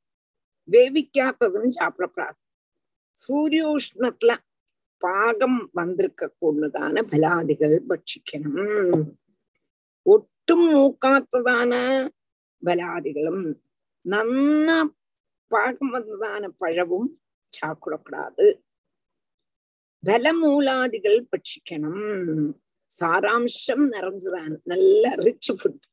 [0.68, 2.38] வேவிக்காததும் சாப்பிடக்கூடாது.
[3.16, 4.32] சூரியோஷ்ணத்துல
[5.02, 9.04] பாகம் வந்திருக்க கூடதான பலாதிகள் பட்சிக்கணும்.
[10.06, 11.72] ஒட்டும் மூக்காத்ததான
[12.62, 13.42] பலாதிகளும்
[14.04, 14.78] നന്നാ
[15.50, 17.04] പാകം വന്നതാണ് പഴവും
[17.52, 18.46] ചാക്കുടപ്പെടാത്
[20.02, 21.94] ബലമൂലാദികൾ ഭക്ഷിക്കണം
[22.90, 25.84] സാരാംശം നിറഞ്ഞതാണ് നല്ല റിച്ച് ഫുഡ്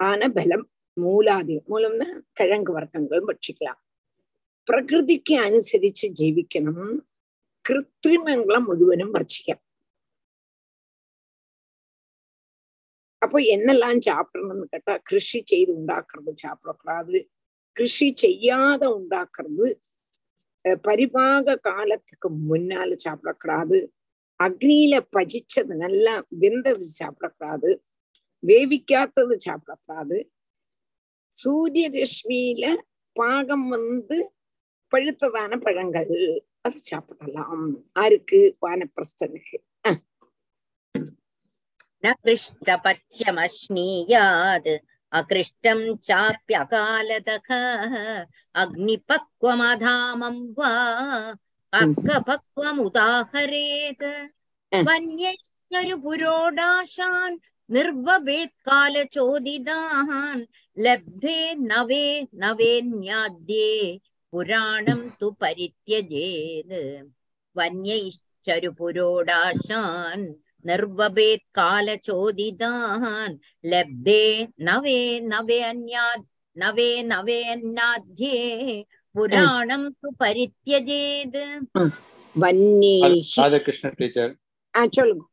[0.00, 0.62] ആണ് ബലം
[0.96, 2.06] മൂലാദികൾ മൂലംന്ന്
[2.38, 3.76] കിഴങ്ങ് വർഗ്ഗങ്ങളും ഭക്ഷിക്കാം
[4.68, 6.78] പ്രകൃതിക്ക് അനുസരിച്ച് ജീവിക്കണം
[7.64, 9.60] കൃത്രിമങ്ങളെ മുഴുവനും ഭക്ഷിക്കാം
[13.22, 17.16] അപ്പൊ എന്നെല്ലാം ചാപ്പിടണമെന്ന് കേട്ടാ കൃഷി ചെയ്ത് ഉണ്ടാക്കുന്നത് ചാപ്പിടക്കൂടാത്
[17.75, 19.79] கிருஷி செய்யாத உண்டாக்குறது
[20.83, 23.89] பரிபாக காலத்துக்கு முன்னால சாப்பிடக்கூடாது
[24.39, 27.81] அக்னியில பஜிச்சது நல்லா வெந்தது சாப்பிடக்கூடாது
[28.43, 30.29] வேவிக்காத்தது சாப்பிடக்கூடாது
[31.35, 32.77] சூரிய ரஷ்மியில
[33.15, 34.31] பாகம் வந்து
[34.93, 39.59] பழுத்ததான பழங்கள் அது சாப்பிடலாம் ஆருக்கு வானப்பிரஸ்தனுக்கு
[42.03, 44.69] न कृष्टपथ्यमश्नीयात्
[45.19, 47.49] अकृष्टं चाप्यकालतः
[48.61, 50.71] अग्निपक्वमधामं वा
[51.79, 54.05] अर्कपक्वमुदाहरेत्
[54.87, 57.37] वन्यैश्चरुपुरोडाशान्
[57.75, 60.41] निर्ववेत्कालचोदितान्
[60.85, 61.39] लब्धे
[61.71, 62.05] नवे
[62.43, 63.69] नवेन्याद्ये
[64.31, 66.73] पुराणं तु परित्यजेत्
[67.57, 70.25] वन्यैश्चरुपुरोडाशान्
[70.65, 74.23] निर्वभेत् कालचोदितान् लब्धे
[74.61, 74.97] नवे
[75.27, 76.25] नवे अन्यात्
[76.57, 78.35] नवे नवे अन्याध्ये
[79.15, 81.37] पुराणं तु परित्यजेत्
[82.35, 84.33] வன்னேஹி ராதாகிருஷ்ண டீச்சர்
[84.73, 85.23] ஆஹ் சொல்லுங்க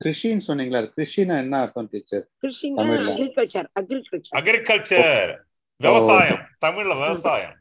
[0.00, 3.10] கிருஷின்னு சொன்னீங்களா அது கிருஷினா என்ன அர்த்தம் டீச்சர் கிருஷினா தமிழ்ல.
[3.12, 5.32] அக்ரிகல்ச்சர் அக்ரிகல்ச்சர் அக்ரிகல்ச்சர்
[5.80, 7.56] விவசாயம் தமிழ்ல விவசாயம்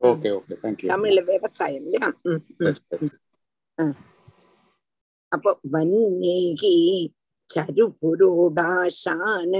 [0.00, 2.08] ஓகே ஓகே தேங்க்யூ தமிழ்ல விவசாயம் இல்லையா
[5.31, 6.75] அப்போ வன்னேகி
[7.49, 9.55] சரு புரோடாசான்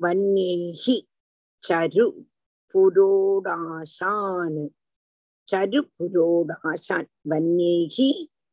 [0.00, 0.96] வன்னேகி
[1.62, 2.06] சரு
[2.74, 4.58] புரோடாசான்
[5.48, 8.08] சரு புரோடாசான் வன்னேகி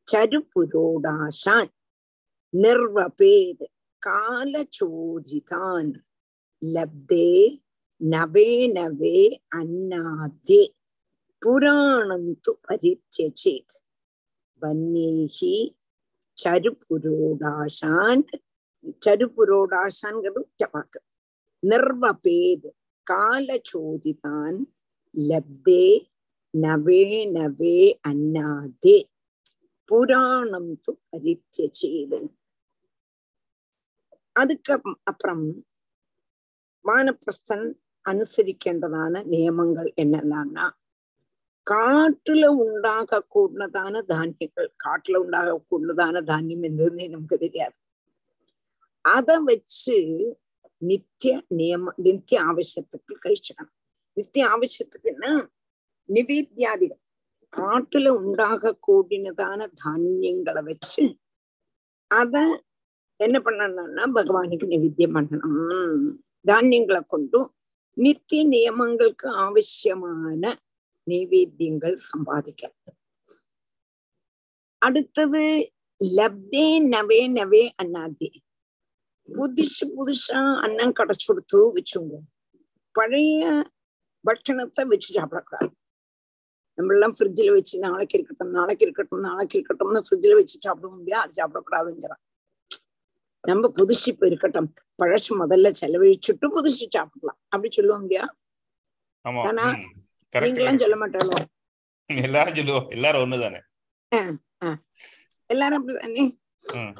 [0.08, 1.70] சரு புரோடாசான்
[2.54, 3.64] நிர்வபேத்
[4.02, 5.90] காலச்சோதிதான்
[6.62, 7.30] லப்தே
[8.00, 9.18] நவே நவே
[9.54, 10.62] அன்னாதே
[11.42, 13.76] புராணம் து பரித்தியஜேத்
[14.62, 15.54] வன்னேகி
[16.38, 18.22] சருபுரோடாசான்
[19.06, 21.00] சருபுரோடாசான்ங்கிறது உச்சவாக்கு
[21.62, 22.68] நிர்வபேத்
[23.06, 24.58] காலச்சோதிதான்
[25.14, 25.84] லப்தே
[26.54, 27.78] நவே நவே
[28.08, 28.98] அன்னாதே
[29.90, 32.20] புராணம் து பரித்தியச்சேது
[34.36, 34.72] அதுக்கு
[35.04, 35.44] அப்புறம்
[36.84, 37.66] வானப்பிரஸ்தன்
[38.04, 40.66] அனுசரிக்கின்றதான நியமங்கள் என்னெல்லாம்னா
[41.68, 44.66] കാട്ടിൽ ഉണ്ടാക്കക്കൂടുന്നതാണ് ധാന്യങ്ങൾ.
[44.84, 47.76] കാട്ടിൽ ഉണ്ടാക്കക്കൂടുന്നതാണ് ധാന്യം എന്തെന്ന് നമുക്ക് தெரியாது
[49.04, 49.96] அதை வச்சு
[50.82, 53.74] நித்திய நியம நித்திய ஆவசியத்துக்கு கழிச்சுக்கணும்
[54.16, 55.32] நித்திய ஆவசியத்துக்குன்னா
[56.08, 57.02] நிவேத்தியாதிகள்
[57.52, 61.04] காட்டுல உண்டாக கூடினதான தானியங்களை வச்சு
[62.10, 62.36] அத
[63.20, 66.02] என்ன பண்ணணும்னா பகவானுக்கு நிவேத்தியம் பண்ணணும்
[66.44, 67.48] தானியங்களை கொண்டும்
[67.96, 70.42] நித்திய நியமங்களுக்கு ஆவசியமான
[71.08, 72.92] நைவேத்தியங்கள் சம்பாதிக்கிறது
[74.82, 75.42] அடுத்தது
[76.00, 78.30] லப்தே நவே நவே அண்ணாதே
[79.28, 82.14] புதுசு புதுசா அன்னம் கிடைச்சு கொடுத்து வச்சுங்க.
[82.92, 83.42] பழைய
[84.24, 85.72] பட்சணத்தை வச்சு சாப்பிடக்கூடாது.
[86.78, 91.36] நம்ம எல்லாம் ஃப்ரிட்ஜில் வச்சு நாளைக்கு இருக்கட்டும் நாளைக்கு இருக்கட்டும் நாளைக்கு இருக்கட்டும்னு ஃப்ரிட்ஜில் வச்சு சாப்பிட முடியாது அது
[91.38, 92.22] சாப்பிடக்கூடாதுங்கிறான்.
[93.44, 94.74] நம்ம புதுசு இப்ப இருக்கட்டும்.
[95.02, 97.38] பழசு முதல்ல செலவழிச்சுட்டு புதுசு சாப்பிடலாம்.
[97.48, 98.36] அப்படி சொல்லுவோம் இல்லையா
[99.24, 99.64] ஆனா,
[100.34, 100.82] நீங்களாம் correct.
[100.82, 101.36] சொல்ல மாட்டாளோ
[102.10, 102.86] எல்லாரும் சொல்லுவோம்.
[102.90, 103.60] எல்லாரும் ஒண்ணுதானே?
[105.46, 106.24] எல்லாரும் அப்படிதானே.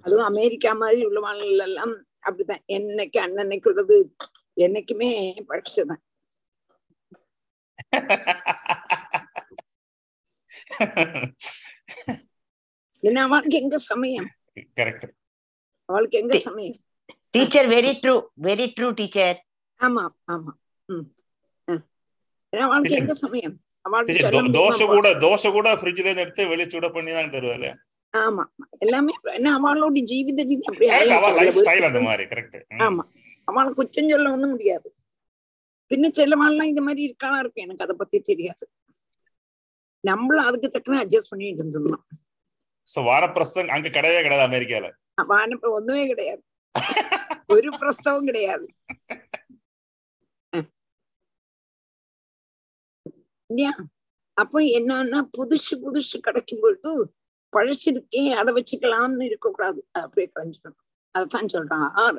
[0.03, 1.95] அதுவும் அமெரிக்கா மாதிரி உள்ள மாநில எல்லாம்
[2.29, 3.97] அப்படிதான் என்னைக்கு அன்னன்னைக்கு உள்ளது
[4.57, 5.11] என்னைக்குமே
[5.49, 6.03] பழசுதான்
[13.03, 14.29] ஏன்னா அவளுக்கு எங்க சமயம்?
[14.77, 15.07] கரெக்ட்
[15.89, 16.79] அவளுக்கு எங்க சமயம்?
[17.31, 19.39] Teacher very true very true teacher
[19.81, 20.53] ஆமா ஆமா.
[20.89, 21.07] ம்.
[22.53, 23.57] அவளுக்கு எங்க சமயம்.
[23.83, 24.87] அவளுக்கு தோசை?
[24.87, 27.71] கூட தோசை கூட ஃப்ரிட்ஜ்ல இருந்து எடுத்து வெளியே சூட பண்ணி தான் தருவாரு.
[28.15, 28.45] ஆமா.
[28.79, 31.35] எல்லாமே என்ன அவளோட ஜீவித ரீதி அப்படி அவ ஆயிடுச்சு.
[31.39, 33.05] லைஃப் அதுல ஸ்டைல் அந்த மாதிரி கரெக்ட் ஆமா.
[33.45, 34.89] அவளை குச்சம் சொல்ல வந்து முடியாது.
[35.91, 37.65] பின்ன செல்லவாள்லாம் இந்த மாதிரி இருக்கானா இருக்கும்.
[37.65, 38.65] எனக்கு அதை பத்தி தெரியாது.
[40.05, 41.99] நம்மளும் அதுக்கு தக்கன அட்ஜஸ்ட் பண்ணிட்டு
[42.89, 44.87] சோ வாரப்பிரஸ்தம் அங்க கிடையவே கிடையாது அமெரிக்கால.
[45.29, 46.43] வானப்ப ஒண்ணுமே கிடையாது.
[47.47, 48.67] ஒரு பிரஸ்தவம் கிடையாது.
[53.51, 53.73] இல்லையா?
[54.37, 56.91] அப்போ என்னன்னா புதுசு புதுசு கிடைக்கும் பொழுது
[57.53, 59.81] பழசு இருக்கே அதை வச்சுக்கலாம்னு இருக்கக்கூடாது.
[60.03, 60.85] அப்படியே கலைஞ்சிடணும்
[61.15, 62.19] அதைத்தான் சொல்றான்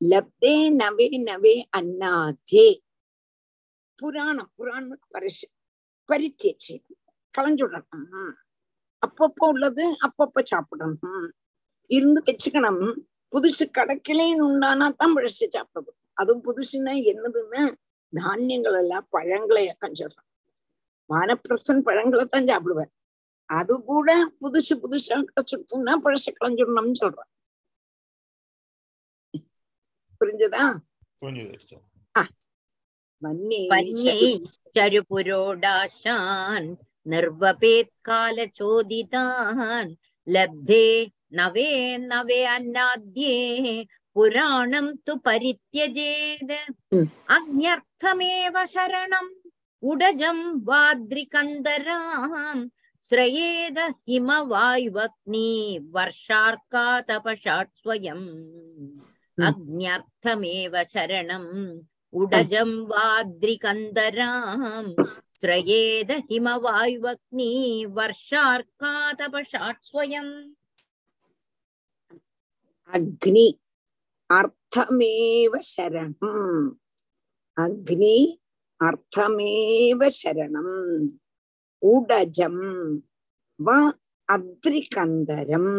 [0.00, 2.66] லப்தே நவே நவே அன்னாதே.
[3.98, 5.46] புராணம் புராணம் பரிசு.
[6.08, 6.74] பரித்தேச்சு.
[7.34, 8.32] களைஞ்சுடணும்
[9.02, 11.28] அப்பப்போ உள்ளது அப்பப்போ சாப்பிடணும்
[11.90, 12.84] இருந்து வச்சுக்கணும்.
[13.32, 15.98] புதுசு கிடைக்கலேன்னு உண்டானா தான் பழசு சாப்பிடணும்.
[16.20, 17.62] அதுவும் புதுசுன்னா என்னதுன்னு
[18.12, 19.64] தானியங்கள் எல்லாம் பழங்களை
[20.02, 20.28] சொல்றான்
[21.09, 22.91] வானப்பிரஸ்தன் பழங்களை தான் சாப்பிடுவேன்
[23.49, 24.09] அது கூட
[24.39, 27.31] புதுசு புதுசா கிடைச்சிருக்கும்னா பழச களைஞ்சிடணும்னு சொல்றான்
[30.21, 30.65] புரிஞ்சதா
[31.21, 31.77] புரிஞ்சுது
[33.21, 36.61] மன்னி വന്യൈശ്ചരു പുരോടാശാൻ
[37.05, 39.87] നിർവപേത് കാലചോദിതാൻ
[40.27, 40.85] ലബ്ധേ
[41.33, 41.71] നവേ
[42.05, 43.35] നവേ അന്നാദ്യേ
[44.15, 46.57] പുരാണം തു പരിത്യജേത്
[46.91, 47.05] ഉം.
[47.35, 49.27] അജ്ഞർത്ഥമേവ ശരണം
[49.90, 52.62] உடஜம் வாத்ரிகந்தராம்
[53.08, 53.78] ஸ்ரயேத
[54.08, 55.48] ஹிமவாயுவக்னி
[55.94, 58.28] வர்ஷார்க்கா தபஷாட் ஸ்வயம்
[59.38, 61.50] அக்ஞார்த்தமேவ சரணம்.
[62.12, 64.90] உடஜம் வாத்ரிகந்தராம்
[65.42, 67.50] ஸ்ரயேத ஹிமவாயுவக்னி
[67.98, 70.32] வர்ஷார்க்கா தபஷாட் ஸ்வயம்
[72.90, 73.46] அக்னி
[74.30, 76.64] அர்த்தமேவ சரணம்.
[77.56, 78.16] அக்னி
[78.80, 80.76] அர்த்தமேவ சரணம்.
[81.82, 82.64] உடஜம்
[83.58, 83.68] வ
[84.28, 85.74] அத்ரிகந்தரம்.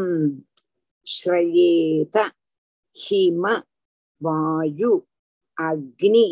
[1.07, 2.17] ஸ்ரயேத
[2.97, 3.45] ஹிம
[4.21, 4.93] வாயு
[5.57, 6.27] அக்னி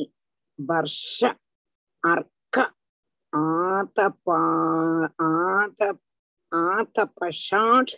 [0.59, 1.19] வர்ஷ
[2.03, 2.57] அர்க்க
[3.33, 4.41] ஆதபா
[5.29, 5.81] ஆத
[6.51, 7.93] ஆதபஷாட்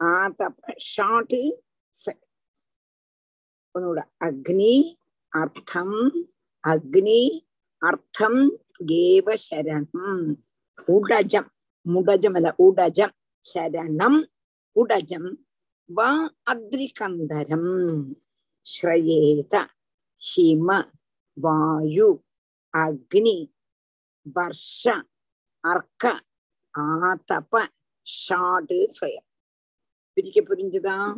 [0.00, 1.36] ஆதபஷாட்
[3.74, 4.74] உன்னோட அக்னி
[5.32, 5.98] அர்த்தம்
[6.72, 7.22] அக்னி
[7.82, 8.40] அர்த்தம்
[9.00, 10.24] ஏவ சரணம்.
[10.96, 11.50] உடஜம்
[11.86, 13.14] முடஜம் அல்ல உடஜம்
[13.44, 14.20] சரணம்.
[14.76, 15.30] உடஜம்
[15.90, 16.10] வா
[16.52, 17.72] அத்ரிகந்தரம்
[18.66, 19.54] ஸ்ரயேத
[20.22, 20.68] ஹிம
[21.36, 22.08] வாயு
[22.74, 23.38] அக்னி
[24.36, 24.82] வர்ஷ
[25.64, 26.04] அர்க்க
[26.74, 27.54] ஆதப
[28.06, 29.28] ஷாடு ஸ்வயம்
[30.16, 31.14] பிரிக்க புரிஞ்சுதான்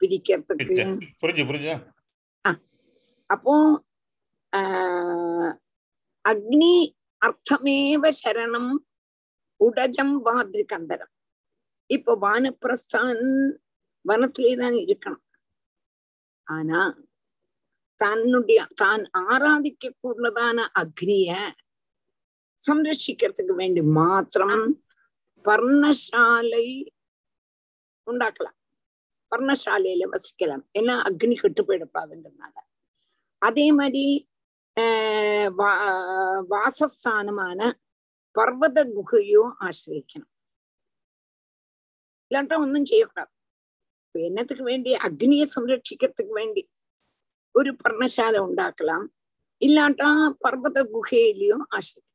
[0.00, 0.76] பிரிக்கிறதுக்கு
[1.22, 1.74] புரிஞ்சு புரிஞ்சா.
[3.32, 3.54] அப்போ
[4.52, 5.50] ஆஹ்
[6.24, 6.74] அக்னி
[7.22, 8.72] அர்த்தமேவ சரணம்
[9.60, 11.12] உடஜம் பாதிரிகந்தரம்
[11.90, 13.22] இப்போ வானப்பிரஸ்தான்
[14.04, 15.24] வனத்திலே தான் இருக்கணும்
[16.46, 16.80] ஆனா
[18.00, 21.32] தன்னுடைய தான் ஆராதிக்க கூடதான அக்னிய
[22.60, 24.64] சம்ரட்சிக்கிறதுக்கு வேண்டி மாத்திரம்
[25.44, 26.66] பர்ணசாலை
[28.06, 28.58] உண்டாக்கலாம்
[29.32, 32.54] பர்ணசாலையில வசிக்கலாம் ஏன்னா அக்னி கெட்டு போயிடப்பாதுன்றதுனால
[33.42, 34.04] அதே மாதிரி
[36.50, 37.60] வாசஸ்தானமான
[38.36, 40.30] பர்வத குகையும் ஆசிரியக்கணும்
[42.30, 43.32] இல்லாட்டா ஒன்றும் செய்யக்கூடாது
[44.14, 46.62] என்னத்துக்கு வேண்டி அக்னியை சம்ரட்சிக்கிறதுக்கு வேண்டி
[47.54, 49.04] ஒரு பர்ணசாலை உண்டாக்கலாம்
[49.60, 50.08] இல்லாட்டா
[50.40, 52.08] பர்வத குகையிலையும் ஆசிரியம்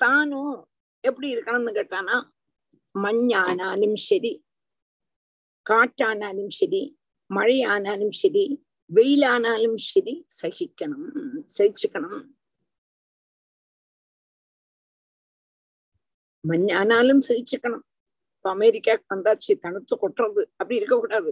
[0.00, 0.54] தானும்
[1.04, 2.16] எப்படி இருக்கணும்னு கேட்டானா
[2.94, 4.32] மஞ்சானாலும் சரி
[5.66, 6.82] காற்றானாலும் சரி
[7.30, 8.44] மழையானாலும் சரி
[8.90, 11.06] வெயிலானாலும் சரி சகிக்கணும்
[11.58, 12.26] சகிச்சுக்கணும்.
[16.44, 17.84] மண்ணானாலும் சகிச்சுக்கணும்.
[18.36, 21.30] இப்ப அமெரிக்காவுக்கு வந்தாச்சு தனுத்து கொட்டுறது அப்படி இருக்கக்கூடாது.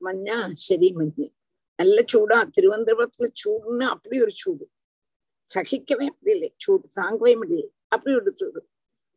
[0.00, 1.26] மண்ணா சரி மஞ்சு
[1.78, 4.64] நல்ல சூடா திருவனந்தபுரத்துல சூடுன்னு அப்படி ஒரு சூடு.
[5.54, 6.54] சகிக்கவே முடியல.
[6.56, 7.68] சூடு தாங்கவே முடியல.
[7.88, 8.60] அப்படி ஒரு சூடு.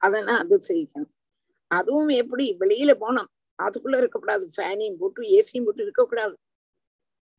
[0.01, 1.13] அதெல்லாம் அது சகிக்கணும்.
[1.71, 2.55] அதுவும் எப்படி?
[2.59, 3.29] வெளியில போனோம்
[3.63, 4.49] அதுக்குள்ள இருக்கக்கூடாது.
[4.57, 6.35] ஃபேனையும் போட்டு ஏசியும் போட்டு இருக்கக்கூடாது.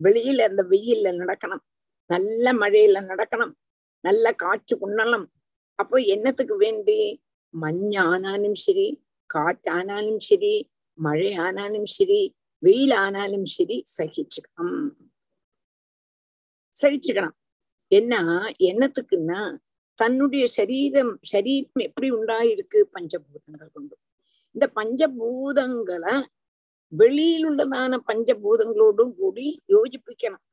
[0.05, 1.65] வெளியில அந்த வெயில்ல நடக்கணும்.
[2.07, 3.55] நல்ல மழையில நடக்கணும்.
[4.01, 5.27] நல்ல காட்சி உண்ணலாம்
[5.75, 7.23] அப்போ என்னத்துக்கு வேண்டி?
[7.61, 8.89] மஞ்சானாலும் சரி
[9.35, 14.89] காற்றானாலும் சரி மழை ஆனாலும் சரி வெயில் ஆனாலும் சரி சகிச்சுக்கணும்.
[16.83, 17.37] சகிச்சுக்கணும்.
[17.89, 18.15] என்ன
[18.59, 19.41] என்னத்துக்குன்னா
[19.95, 22.79] தன்னுடைய சரீரம் சரீரம் எப்படி உண்டாயிருக்கு?
[22.95, 23.97] பஞ்சபூதங்கள் கொண்டு.
[24.53, 26.15] இந்த பஞ்சபூதங்களை
[26.93, 30.45] வெளியில் உள்ளதான பஞ்சபூதங்களோடும் கூடி யோசிப்பிக்கணும்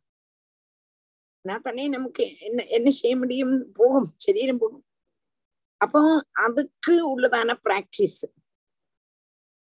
[1.45, 4.83] நான் தானே நமக்கு என்ன என்ன செய்ய முடியும் போகும் சரீரம் போகும்
[5.81, 6.01] அப்போ
[6.39, 8.21] அதுக்கு உள்ளதான பிராக்டிஸ்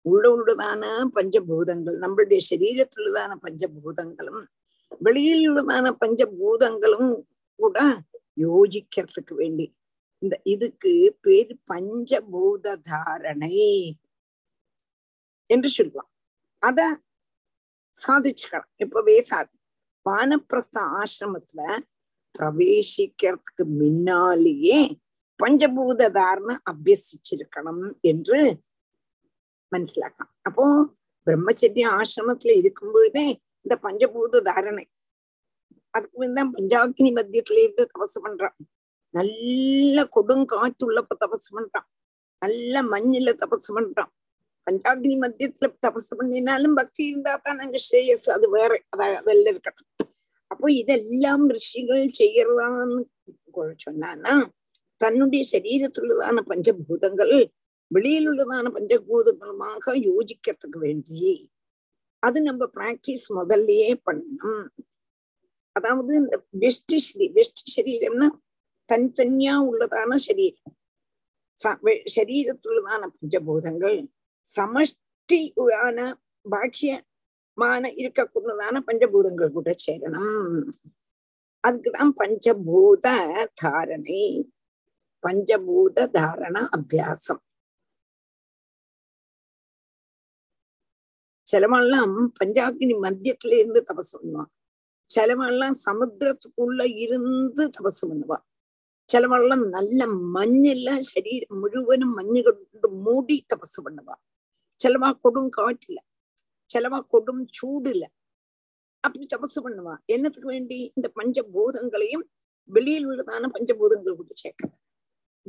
[0.05, 0.84] உள்ள உள்ளதான
[1.15, 4.43] பஞ்சபூதங்கள் நம்மளுடைய சரீரத்துள்ளதான பஞ்சபூதங்களும்
[5.01, 7.11] வெளியில் உள்ளதான பஞ்சபூதங்களும்
[7.59, 7.80] கூட
[8.38, 9.67] யோஜிக்கிறதுக்கு வேண்டி
[10.22, 10.91] இந்த இதுக்கு
[11.22, 13.57] பேரு பஞ்சபூத தாரணை
[15.49, 16.11] என்று சொல்லுவான்
[16.64, 16.82] அத
[17.95, 19.55] சாதிச்சுக்கலாம் இப்பவே சாதி.
[20.05, 21.62] வானப்பிரஸ்த ஆசிரமத்துல
[22.36, 24.80] பிரவேசிக்கிறதுக்கு முன்னாலேயே
[25.39, 28.39] பஞ்சபூத தாரணை அபியசிச்சிருக்கணும் என்று
[29.72, 30.66] மனசிலாக்கலாம் அப்போ
[31.28, 33.26] பிரம்மச்சரிய ஆசிரமத்துல இருக்கும் பொழுதே
[33.66, 34.86] இந்த பஞ்சபூத தாரணை
[35.93, 38.57] அதுக்கு முந்தான் பஞ்சாக்கினி மத்தியத்துல இருந்து தபசு பண்றான்.
[39.14, 41.88] நல்ல கொடுங்காற்றுள்ளப்ப தபசு பண்றான்.
[42.41, 44.12] நல்ல மஞ்சில தபசு பண்றான்.
[44.68, 50.09] பஞ்சாக்னி மத்தியத்துல தபசு பண்ணினாலும் பக்தி இருந்தா தான் அங்க ஸ்ரேயஸ் அது வேற அத அதெல்லாம் இருக்கட்டும்
[50.51, 52.99] அப்போ இதெல்லாம் ரிஷிகள் செய்யறதான்னு
[53.80, 54.34] சொன்னான்னா
[55.01, 57.36] தன்னுடைய சரீரத்துள்ளதான பஞ்சபூதங்கள்
[57.91, 61.32] வெளியில் உள்ளதான பஞ்சபூதங்களுமாக யோசிக்கிறதுக்கு வேண்டி
[62.24, 64.64] அது நம்ம பிராக்டிஸ் முதல்லயே பண்ணணும்
[65.76, 68.28] அதாவது இந்த வெஷ்டி சரி வெஷ்டி சரீரம்னா
[68.89, 70.76] தனித்தனியா உள்ளதான சரீரம்
[72.16, 73.97] சரீரத்துள்ளதான பஞ்சபூதங்கள்
[74.55, 75.97] சமஷ்டியான
[76.53, 80.71] பாக்கியமான இருக்கக்கூடதான பஞ்சபூதங்கள் கூட சேரணும்.
[81.67, 83.07] அதுக்குதான் பஞ்சபூத
[83.61, 84.23] தாரணை
[85.23, 87.41] பஞ்சபூத தாரண அபியாசம்.
[91.47, 94.49] சிலவெல்லாம் பஞ்சாக்கினி மத்தியத்துல இருந்து தபசு பண்ணுவான்.
[95.09, 98.43] சிலவெல்லாம் சமுத்திரத்துக்குள்ள இருந்து தபசு பண்ணுவான்.
[99.09, 99.99] சிலவெல்லாம் நல்ல
[100.35, 104.21] மஞ்செல்லாம் சரீரம் முழுவதும் மஞ்சு கொண்டு மூடி தபசு பண்ணுவான்.
[104.84, 105.95] சிலவா கொடும் காற்றுல
[106.73, 108.05] சிலவா கொடும் சூடுல.
[108.99, 109.95] அப்படி தபசு பண்ணுவா.
[110.05, 110.91] என்னத்துக்கு வேண்டி?
[110.95, 112.23] இந்த பஞ்சபூதங்களையும்
[112.63, 114.79] வெளியில் உள்ளதான பஞ்சபூதங்கள் கொண்டு சேர்க்கறது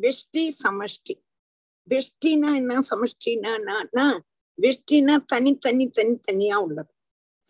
[0.00, 1.14] வெஷ்டி சமஷ்டி.
[1.88, 2.80] வெஷ்டினா என்ன?
[2.90, 4.20] சமஷ்டினா
[4.62, 6.94] வெஷ்டினா தனி தனி தனி தனியா உள்ளது.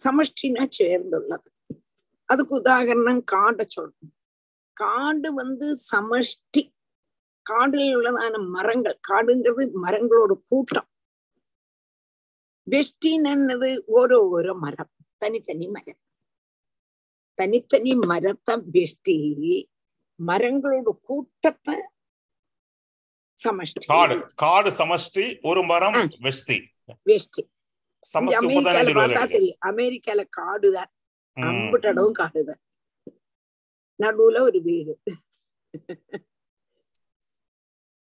[0.05, 1.47] சமஷ்டினா சேர்ந்துள்ளது.
[2.25, 4.13] அதுக்கு உதாகரணம் காடை சொல்லணும்.
[4.73, 6.63] காடு வந்து சமஷ்டி.
[7.51, 9.01] காடுல உள்ளதான மரங்கள்.
[9.09, 10.87] காடுங்கிறது மரங்களோட கூட்டம்.
[12.71, 16.01] வெஷ்டின்னு ஓரோ ஓரோ மரம் தனித்தனி மரம்.
[17.39, 19.17] தனித்தனி மரத்தை வெஷ்டி.
[20.19, 21.77] மரங்களோட கூட்டத்தை
[23.39, 23.85] சமஷ்டி.
[23.87, 25.97] காடு காடு சமஷ்டி ஒரு மரம்
[26.29, 26.59] வெஷ்டி.
[27.07, 27.45] சமஷ்டி
[28.41, 30.93] அமெரிக்கால பார்த்தா தெரியும் அமெரிக்கால காடுதான்.
[31.37, 32.63] அம்புட்டடவும் காடுதான்.
[33.99, 34.95] நடுவுல ஒரு வீடு.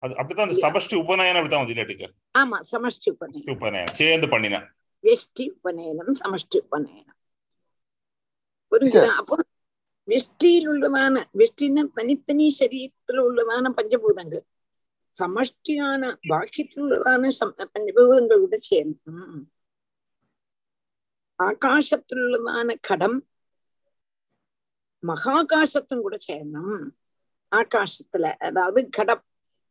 [0.03, 3.51] அது அப்படித்தான் அந்த சமஷ்டி உபநயனம் அப்படித்தான் வந்து டீச்சர் ஆமா சமஷ்டி உபநயனம்.
[3.55, 3.97] உபநயனம்.
[3.97, 4.67] சேர்ந்து பண்ணினேன்
[5.05, 7.17] வெஷ்டி உபநயனம் சமஷ்டி உபநயனம்.
[8.73, 9.11] புரிஞ்சுதா?
[9.21, 9.37] அப்போ
[10.09, 14.45] வெஷ்டியில் உள்ளதான வெஷ்டின்னா தனித்தனி சரீரத்துல உள்ளதான பஞ்சபூதங்கள்.
[15.13, 17.31] சமஷ்டியான பாக்கியத்தில் உள்ளதான
[17.75, 19.41] பஞ்சபூதங்கள் கூட சேரணும்
[21.39, 23.19] ஆகாசத்தில் உள்ளதான கடம்
[25.03, 26.83] மகாகாசத்தும் கூட சேரணும்
[27.53, 29.23] ஆகாசத்துல அதாவது கடம்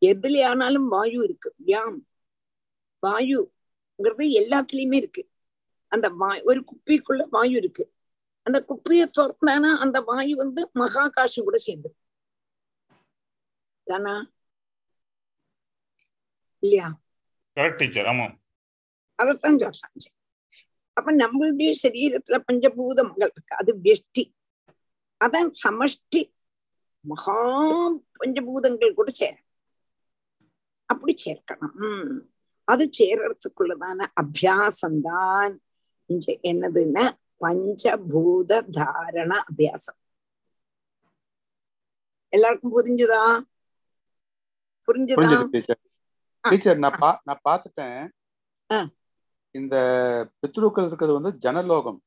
[0.01, 1.53] எதுல ஆனாலும் வாயு இருக்கு.
[1.57, 2.07] யாம்.
[3.07, 5.29] வாயுங்கிறது எல்லாத்துலயுமே இருக்கு.
[5.87, 7.93] அந்த வாய் ஒரு குப்பிக்குள்ள வாயு இருக்கு.
[8.41, 11.95] அந்த குப்பியை திறந்தானா அந்த வாயு வந்து மகாகாசம் கூட சேர்ந்து
[13.83, 14.31] தானா?
[16.63, 16.87] இல்லையா?
[19.15, 20.05] அதைத்தான் சொல்றாங்க
[20.93, 23.55] அப்ப நம்மளுடைய சரீரத்துல பஞ்சபூதங்கள் இருக்கு.
[23.55, 24.23] அது வெஷ்டி.
[25.25, 26.21] அதான் சமஷ்டி.
[27.01, 27.37] மகா
[28.19, 29.35] பஞ்சபூதங்கள் கூட சேர
[30.89, 32.19] அப்படி சேர்க்கணும்.
[32.63, 35.57] அது சேர்றதுக்குள்ளதான அபியாசம்தான்.
[36.05, 39.97] இங்க என்னதுன்னா பஞ்சபூத தாரண அபியாசம்.
[42.29, 43.41] எல்லாருக்கும் புரிஞ்சுதா?
[44.87, 45.77] புரிஞ்சுதா?
[46.41, 46.77] டீச்சர்.
[46.77, 48.09] நான் பா நான் பார்த்துட்டேன்.
[48.71, 48.87] ஆ.
[49.51, 49.75] இந்த
[50.41, 52.01] பித்ருக்கள் இருக்கிறது வந்து ஜனலோகம்.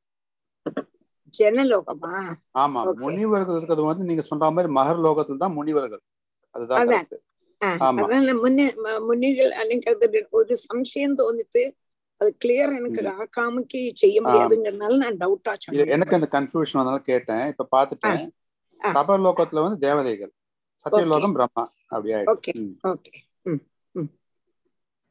[1.38, 2.34] ஜனலோகமா?
[2.58, 2.94] ஆமா.
[2.94, 6.00] முனிவர்கள் இருக்கிறது வந்து நீங்க சொல்ற மாதிரி மகர் லோகத்துல தான் முனிவர்கள்.
[6.50, 7.08] அதுதான்
[7.61, 7.69] அதான்.
[7.69, 7.81] correct.
[7.81, 8.01] ആ, ஆமா.
[8.05, 10.05] അതാണ് മുന്നേ മ- മുന്നിൽ അല്ലെങ്കിൽ അത്
[10.39, 11.63] ഒരു സംശയം തോന്നിട്ട്
[12.21, 13.09] அது கிளியர் எனக்கு ம்.
[13.15, 18.21] ஆக்காமக்கு செய்ய முடியாதுங்கிறதுனால நான் டவுட்டா இது சொன்னேன் எனக்கு அந்த கன்ஃபியூஷன் அதனால கேட்டேன் இப்ப பாத்துட்டேன்
[18.81, 18.91] ஆ.
[18.97, 20.31] தபர் லோகத்துல வந்து தேவதைகள்
[20.85, 22.71] சத்தியலோகம் பிரம்மா அப்படி ஆயிடுச்சு ஓகே ம்.
[22.91, 23.13] ஓகே
[23.45, 23.61] ம்
[23.95, 24.09] ம்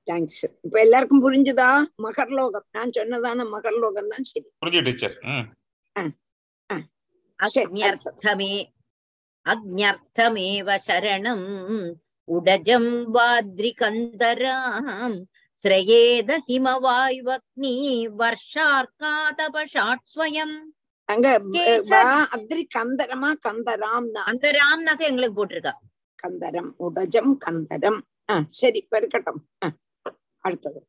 [0.09, 1.69] தேங்க்ஸ் இப்ப எல்லாருக்கும் புரிஞ்சுதா
[2.05, 5.47] மகர்லோகம் நான் சொன்னதான மகர்லோகம் தான் சரி புரிஞ்சு டீச்சர் ம்
[7.41, 8.53] சரி, அக்ஞர்த்தமே
[9.47, 11.45] அக்ஞர்த்தமேவ சரணம்
[12.34, 15.18] உடஜம் வாத்ரிகந்தராம்
[15.64, 17.74] ஸ்ரயேத ஹிமவாயுவக்னி
[18.20, 20.56] வர்ஷார்காதபஷாட் ஸ்வயம்
[21.10, 21.28] அங்க
[22.36, 25.74] அத்ரி கந்தரமா கந்தராம் கந்தராம்னாக்க எங்களுக்கு போட்டிருக்கா.
[26.24, 28.00] கந்தரம் உடஜம் கந்தரம்.
[28.60, 29.42] சரி பெருக்கட்டும்.
[30.40, 30.80] அடுத்தது.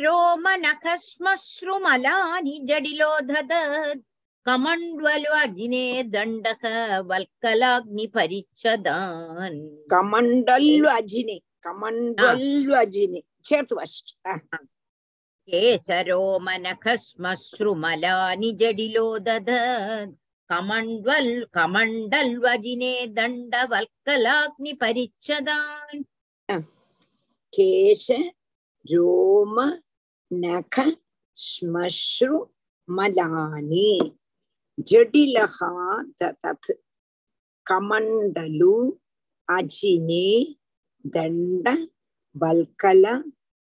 [0.00, 4.02] ரோம நகஸ்மஸ்ருமலானி ஜடிலோ ததத்
[4.46, 5.84] कमण्डलवजिने
[6.14, 6.62] दण्डः
[7.10, 9.58] वल्कलाग्निपरिच्छदान्
[9.92, 14.08] कमण्डल्वजिने कमण्डल्वजिने चतुष्ट
[15.48, 20.14] केसरो मनखस्मश्रुमलानि जडिलो दधत्
[20.50, 26.02] कमण्डल् कमण्डल्वजिने दण्डवल्कलाग्निपरिच्छदान्
[27.52, 28.04] केश
[28.92, 29.54] रोम
[30.30, 30.74] नख
[31.36, 32.36] श्मश्रु
[32.88, 33.90] मलानि
[34.78, 35.70] ஜடிலகா
[36.20, 36.72] ததத்
[37.66, 38.74] கமண்டலு
[39.48, 40.26] அஜினி
[41.04, 41.66] தண்ட
[42.34, 43.04] வல்கல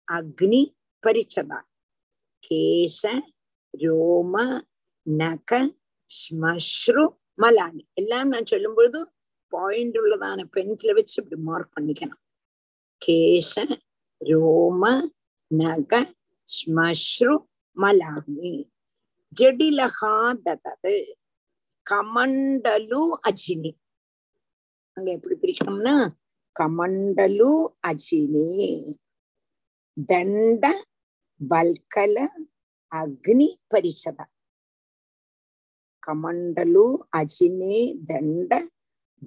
[0.08, 0.62] அக்னி
[1.04, 1.60] பரிச்சதா
[2.42, 3.12] கேச
[3.74, 4.34] ரோம
[5.06, 5.60] நக
[6.10, 7.04] ஸ்மஸ்ரு
[7.38, 9.00] மலானி எல்லாம் நான் சொல்லும் பொழுது
[9.52, 12.20] பாயிண்ட் உள்ளதான பென்சில வச்சு இப்படி மார்க் பண்ணிக்கணும்
[13.02, 13.64] கேச
[14.20, 14.92] ரோம
[15.50, 16.02] நக
[16.48, 17.34] ஸ்மஸ்ரு
[17.76, 18.52] மலானி
[19.41, 21.16] ஜடிலகா ததது
[21.91, 23.78] கமண்டலு அஜினி.
[24.93, 26.14] அங்க எப்படி பிரிக்கணும்னா
[26.61, 28.95] கமண்டலு அஜினி
[30.07, 30.85] தண்ட
[31.49, 32.26] வல்கல
[32.91, 34.24] அக்னி பரிசத.
[36.07, 38.68] கமண்டலு அஜினி தண்ட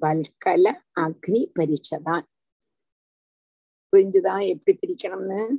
[0.01, 2.23] வல்கல அக்னி பரிச்சதான்
[3.91, 4.47] புரிஞ்சுதா?
[4.47, 5.55] எப்படி பிரிக்கணும்னு?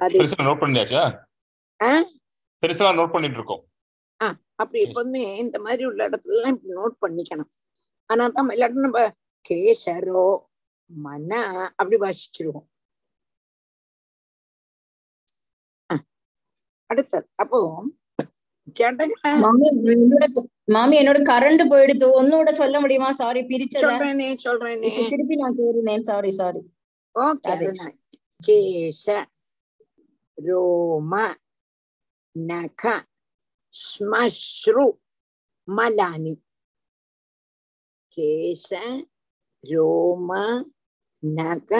[0.00, 1.22] அது- நோட் பண்ணியாச்சா?
[2.64, 3.62] பெருசா நோட் பண்ணிட்டு இருக்கோம்.
[4.62, 7.50] அப்படி எப்போதுமே இந்த மாதிரி உள்ள இடத்துல எல்லாம் இப்படி நோட் பண்ணிக்கணும்.
[8.10, 9.00] ஆனா தான் இல்லாட்டும் நம்ம
[9.44, 10.24] கேசரோ
[10.90, 11.30] மன
[11.80, 12.66] அப்படி வாசிச்சிருவோம்.
[16.90, 17.26] அடுத்தது.
[17.42, 17.58] அப்போ
[19.44, 20.24] மாமி என்னோட
[20.74, 22.06] மாமி என்னோட கரண்ட் போயிடுது.
[22.18, 23.08] ஒன்னோட சொல்ல முடியுமா?
[23.20, 23.82] சாரி பிரிச்சத?
[23.84, 24.92] சொல்றேனே சொல்றேனே.
[25.12, 26.62] திருப்பி நான் கேறினேன் சாரி சாரி
[27.14, 27.54] ஓகே
[28.46, 29.16] கேச
[30.38, 31.12] ரோம
[32.36, 32.82] நக
[33.72, 34.86] ஸ்மஸ்ரு
[35.68, 36.34] மலானி
[38.16, 38.80] கேச
[39.64, 40.30] ரோம
[41.22, 41.70] நக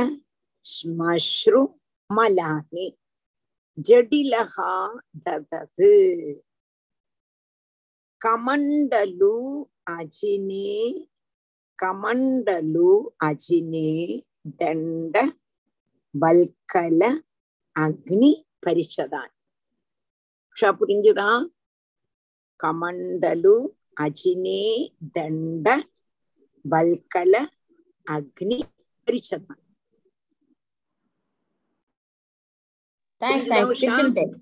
[0.64, 1.62] ஸ்மஸ்ரு
[2.10, 2.86] மலானி
[3.78, 4.72] ஜடிலகா
[5.24, 5.92] ததது
[8.20, 9.34] கமண்டலு
[9.90, 10.70] அஜினே
[11.78, 12.90] கமண்டலு
[13.24, 13.90] அஜினே
[14.58, 15.16] தண்ட
[16.14, 17.02] வல்கல
[17.76, 18.32] அக்னி
[18.66, 19.33] பரிஷதான்
[20.56, 21.28] ಕ್ಷ புரிஞ்சுதா
[22.60, 23.56] கமண்டலு
[24.02, 24.62] அஜினே
[25.16, 25.68] தண்ட
[26.64, 27.34] பல்கல
[28.06, 28.58] அக்னி
[29.08, 29.60] பரிச்சதான்
[33.22, 33.80] தேங்க்ஸ் புரிஞ்சுதா தேங்க்ஸ் உஷா?
[33.82, 34.32] பிரிச்சுட்டேன்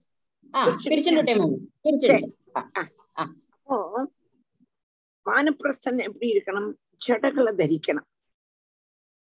[0.55, 0.93] ஆ பிரிச்சுட்டியா?
[0.93, 2.33] பிரிச்சுட்டேன் மாமி பிரிச்சுட்டேன்
[3.67, 3.77] அப்போ
[5.27, 6.71] வானப்பிரஸ்தன் எப்படி இருக்கணும்
[7.03, 8.09] ஜடகளை தரிக்கணும்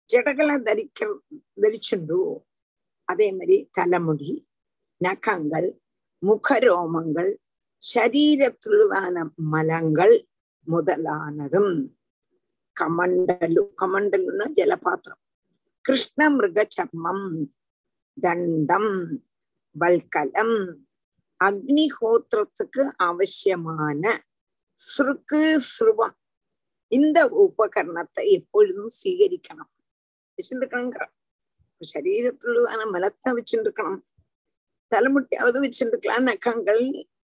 [0.09, 0.99] ஜடகளை தரிக்க
[1.63, 2.17] தரிச்சுண்டு
[3.09, 4.31] அதே மாதிரி தலைமுடி
[5.01, 5.69] நகங்கள்
[6.27, 7.31] முகரோமங்கள்
[7.83, 9.15] சரீரத்துள்ளதான
[9.53, 10.15] மலங்கள்
[10.67, 11.73] முதலானதும்.
[12.75, 15.21] கமண்டலு கமண்டலுன்னா ஜலபாத்திரம்.
[15.85, 17.25] கிருஷ்ண மிருக சர்மம்
[18.17, 18.91] தண்டம்
[19.75, 20.57] வல்கலம்
[21.39, 24.03] அக்னிஹோத்திரத்துக்கு அவசியமான
[24.79, 25.41] சுருக்கு
[25.75, 26.15] சுருவம்.
[26.91, 29.71] இந்த உபகரணத்தை எப்பொழுதும் சீகரிக்கணும்
[30.37, 31.03] வச்சுருக்கணுங்கிற
[31.81, 34.01] சரீரத்துள்ளதான மலத்தை வச்சுருக்கணும்
[34.91, 36.83] தலைமுடியாவது வச்சிருக்கலாம் நகங்கள்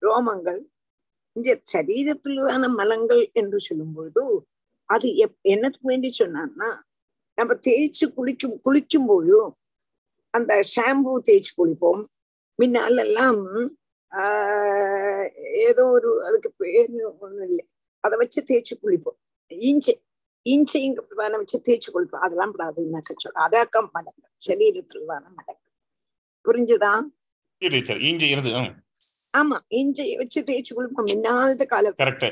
[0.02, 0.60] ரோமங்கள்.
[1.36, 4.24] இந்த சரீரத்துள்ளதான மலங்கள் என்று சொல்லும் பொழுது
[4.84, 6.70] அது எப் என்னத்துக்கு வேண்டி சொன்னான்னா
[7.38, 9.50] நம்ம தேய்ச்சி குளிக்கும் குளிக்கும் போதும்
[10.30, 12.04] அந்த ஷாம்பு தேய்ச்சி குளிப்போம்.
[12.58, 13.42] முன்னாலெல்லாம்
[14.10, 15.26] ஆஹ்
[15.68, 17.66] ஏதோ ஒரு அதுக்கு பேரு ஒண்ணும் இல்லை.
[18.00, 19.18] அதை வச்சு தேய்ச்சி குளிப்போம்.
[19.50, 19.94] இஞ்சி
[20.46, 22.24] இஞ்சிங்க பிரதானம் வச்சு தேய்ச்சி குளிப்போம்.
[22.26, 25.60] அதெல்லாம் படாதுன்னாக்க சொல்ல அதாக்கம் மலங்கள் சரீரத்துலதான மலங்கள்.
[26.44, 27.06] புரிஞ்சுதான்
[29.34, 31.08] ஆமா இஞ்சி வச்சு தேய்ச்சி குளிப்போம்.
[31.14, 31.96] இன்னாத காலம்.
[32.00, 32.28] கரெக்ட்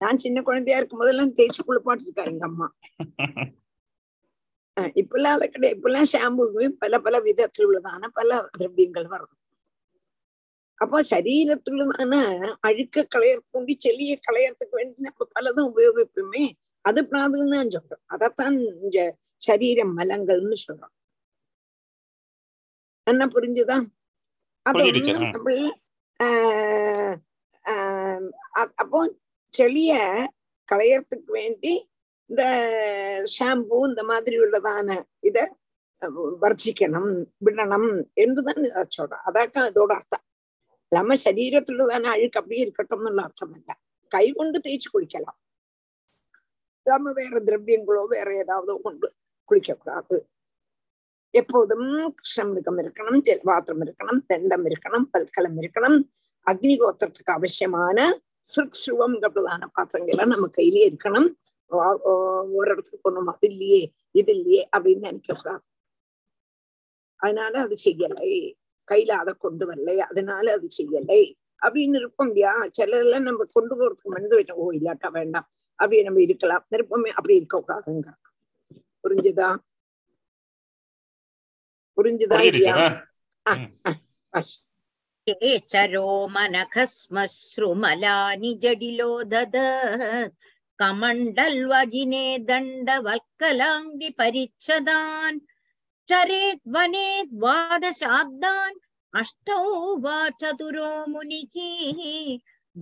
[0.00, 2.66] நான் சின்ன குழந்தையா இருக்கும் போதெல்லாம் தேய்ச்சி குளிப்பாட்டு இருக்கா எங்க அம்மா.
[5.00, 5.76] இப்பெல்லாம் அதை கிடையாது.
[5.76, 9.34] இப்பெல்லாம் ஷாம்புக்குமே பல பல விதத்தில் உள்ளதான பல திரவியங்கள் வரும்.
[10.80, 12.14] அப்போ சரீரத்துள்ளதான
[12.60, 16.44] அழுக்க களையறதுக்கு செல்லிய களையறதுக்கு வேண்டி நம்ம பலதும் உபயோகிப்போமே.
[16.84, 18.02] அது பிராதுன்னு தான் சொல்றோம்.
[18.14, 18.98] அதத்தான் இந்த
[19.40, 20.90] சரீரம் மலங்கள்னு சொல்றோம்.
[23.06, 23.84] என்ன புரிஞ்சுதான்
[28.76, 29.00] அப்போ
[29.52, 29.92] செளிய
[30.68, 31.72] களையறதுக்கு வேண்டி
[32.30, 32.42] இந்த
[33.34, 35.38] ஷாம்பு இந்த மாதிரி உள்ளதான இத
[36.42, 37.10] வர்ஜிக்கணும்
[37.46, 40.24] விடணும் என்றுதான் சொல்றோம் அதாக்கா இதோட அர்த்தம்
[40.92, 43.72] இல்லாம சரீரத்துள்ளதான அழுக்கு அப்படியே இருக்கட்டும்னு அர்த்தம் இல்ல
[44.12, 45.38] கை கொண்டு தேய்ச்சி குளிக்கலாம்
[46.86, 49.08] இல்லாம வேற திரவியங்களோ வேற ஏதாவது கொண்டு
[49.48, 50.16] குளிக்க கூடாது
[51.40, 55.98] எப்போதும் கிருஷ்ணமிருகம் இருக்கணும் ஜலபாத்திரம் இருக்கணும் தண்டம் இருக்கணும் பல்கலம் இருக்கணும்.
[56.46, 57.98] அக்னிகோத்திரத்துக்கு அவசியமான
[58.46, 61.28] சிறுசுவம் பிரதான பாத்திரங்கள் எல்லாம் நம்ம கையிலேயே இருக்கணும்.
[62.58, 63.28] ஒரு இடத்துக்கு போகணும்?
[63.28, 65.60] அது இல்லையே இது இல்லையே அப்படின்னு நினைக்க
[67.16, 68.30] அதனால அது செய்யலை.
[68.90, 69.96] கையில அதை கொண்டு வரலை.
[70.10, 71.20] அதனால அது செய்யலை.
[71.66, 72.54] அப்படின்னு இருப்போம் இல்லையா?
[72.78, 75.48] சிலர்லாம் நம்ம கொண்டு போறதுக்கு மறந்து விட்டோம் ஓ இல்லாட்டா வேண்டாம்.
[75.74, 76.64] அப்படியே நம்ம இருக்கலாம்.
[76.68, 78.08] விருப்பமே அப்படி இருக்க கூடாதுங்க
[85.29, 87.21] केशरो मनखस्मश्रुमलानि
[88.63, 90.35] जडिलो ददत्
[90.79, 95.39] कमण्डल्वजिने दण्डवल्कलाङ्गि परिच्छदान्
[96.09, 98.81] चरेत् वने द्वादशाब्दान्
[99.21, 99.63] अष्टौ
[100.03, 101.55] वा चतुरो मुनिः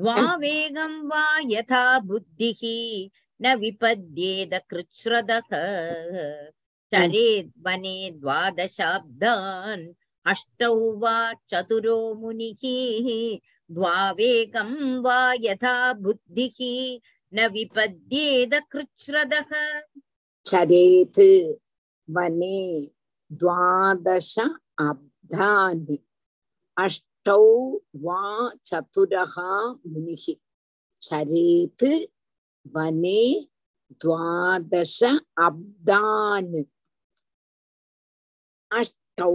[0.02, 2.62] द्वावेगं वा यथा बुद्धिः
[3.42, 5.50] न विपद्येद कृच्छ्रदः
[6.94, 9.86] चरेत् वने द्वादशाब्दान्
[10.32, 11.18] अष्टौ वा
[11.52, 12.64] चतुरो मुनिः
[13.70, 14.72] द्वावेगं
[15.04, 16.60] वा यथा बुद्धिः
[17.34, 19.52] न विपद्येद कृच्छ्रदः
[20.46, 21.20] चरेत्
[22.08, 22.60] वने
[23.32, 26.00] द्वादश अब्धानि
[26.78, 27.44] अष्टौ
[28.06, 28.22] वा
[28.66, 29.36] चतुरः
[29.88, 30.26] मुनिः
[31.02, 31.86] चरेत्
[32.76, 33.22] वने
[34.04, 36.64] द्वादश अब्दान्
[38.72, 39.32] अष्टौ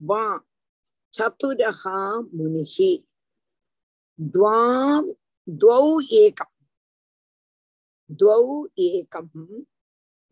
[0.00, 0.22] वा
[1.14, 1.82] चतुरः
[2.36, 2.74] मुनिः
[4.18, 4.56] द्वा
[5.48, 5.84] द्वौ
[6.22, 6.54] एकम्
[8.10, 8.42] द्वौ
[8.88, 9.28] एकं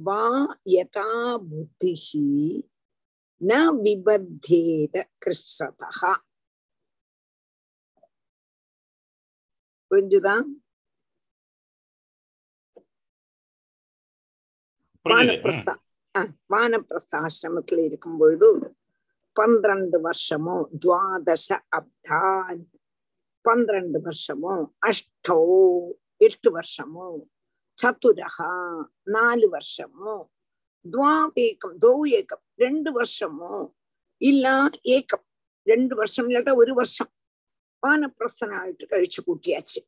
[0.01, 0.21] वा
[0.75, 1.07] यथा
[1.49, 2.07] बुद्धिः
[3.41, 3.53] न
[3.85, 6.01] विबध्येत कृष्णतः
[9.91, 10.35] புரிஞ்சுதா
[15.07, 15.35] புரிஞ்சுது
[15.75, 15.81] ம்.
[16.54, 18.50] வானப்பிரஸ்த ஆசிரமத்துல இருக்கும் பொழுது
[19.36, 20.56] பன்னிரண்டு வருஷமோ
[20.86, 22.62] துவாதச அப்தான்
[23.46, 24.56] பன்னிரண்டு வருஷமோ
[24.88, 25.38] அஷ்டோ
[26.18, 27.08] எட்டு வருஷமோ
[27.78, 28.52] சதுரகா
[29.04, 30.14] நாலு வருஷமோ
[30.86, 33.54] துவாவேகம் தோ ஏகம் ரெண்டு வருஷமோ
[34.22, 34.48] இல்ல
[34.84, 35.26] ஏகம்
[35.68, 37.12] ரெண்டு வருஷம் இல்லாட்டா ஒரு வருஷம்.
[37.84, 39.80] வானப்பிரஸ்தனாயிட்டு கழிச்சு கூட்டியாச்சு.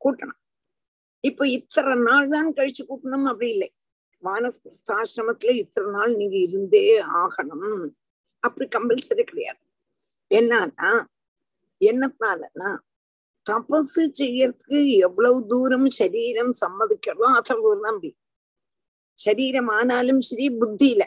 [0.00, 0.40] கூட்டணும்.
[1.20, 3.68] இப்ப இத்தனை நாள் தான் கழிச்சு கூட்டணும் அப்படி இல்லை.
[4.22, 6.84] வானஸ்தாசிரமத்துல இத்தனை நாள் நீங்க இருந்தே
[7.22, 7.84] ஆகணும்.
[8.42, 9.60] அப்படி கம்பல்சரி கிடையாது.
[10.30, 10.90] என்னன்னா
[11.80, 12.70] என்னத்தாலன்னா
[13.46, 18.20] தபசு செய்யறதுக்கு எவ்வளவு தூரம் சரீரம் சம்மதிக்கிறதோ அத்தனை தூரம் தான் முடியும்
[19.18, 21.02] சரீரம் ஆனாலும் சரி புத்தியில.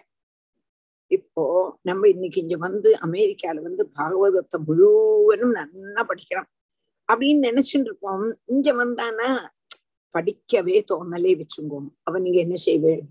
[1.11, 1.43] இப்போ
[1.87, 6.49] நம்ம இன்னைக்கு இங்க வந்து அமெரிக்கால வந்து பாகவதத்தை முழுவதும் நல்லா படிக்கிறோம்.
[7.09, 8.25] அப்படின்னு நினைச்சுட்டு இருப்போம்.
[8.53, 9.29] இங்க வந்தானா
[10.15, 13.03] படிக்கவே தோணலே வச்சுங்கோ அவன் நீங்க என்ன செய்வேன்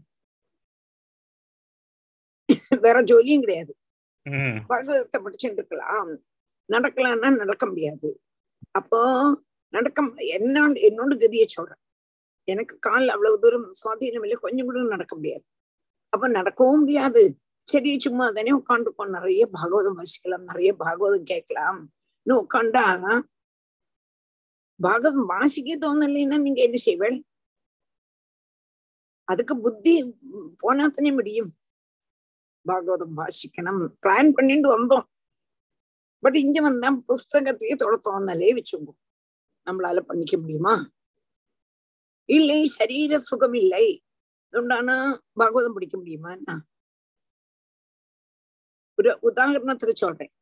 [2.84, 3.72] வேற ஜோலியும் கிடையாது.
[4.70, 6.11] பாகவதத்தை படிச்சுட்டு இருக்கலாம்
[6.68, 8.09] நடக்கலாம்னா நடக்க முடியாது
[8.74, 9.01] அப்போ
[9.72, 10.01] நடக்க
[10.36, 10.57] என்ன
[10.88, 11.82] என்னோட கதியை சொல்றேன்
[12.49, 15.44] எனக்கு கால் அவ்வளவு தூரம் சுவாதீனம் இல்லை கொஞ்சம் கூட நடக்க முடியாது
[16.12, 17.22] அப்ப நடக்கவும் முடியாது
[17.68, 21.80] சரி சும்மா தானே உட்காந்துருப்போம் நிறைய பாகவதம் வாசிக்கலாம் நிறைய பாகவதம் கேட்கலாம்
[22.26, 22.84] இன்னும் உட்காண்டா
[24.83, 27.22] பாகவதம் வாசிக்க தோணலைன்னா நீங்க என்ன செய்வள்
[29.24, 30.05] அதுக்கு புத்தி
[30.62, 31.53] போனாத்தனே முடியும்.
[32.68, 33.95] பாகவதம் வாசிக்கணும்.
[34.03, 35.07] பிளான் பண்ணிட்டு வந்தோம்.
[36.18, 38.95] பட் இங்க வந்தா புஸ்தகத்தையே தொட தோணலே வச்சுக்கோ.
[39.66, 40.91] நம்மளால பண்ணிக்க முடியுமா?
[42.24, 44.03] இல்லை சரீர சுகம் இல்லை
[44.53, 46.62] உண்டானா பாகவதம் படிக்க முடியுமா என்ன?
[48.99, 50.33] ஒரு உதாரணத்துல சொல்றேன்.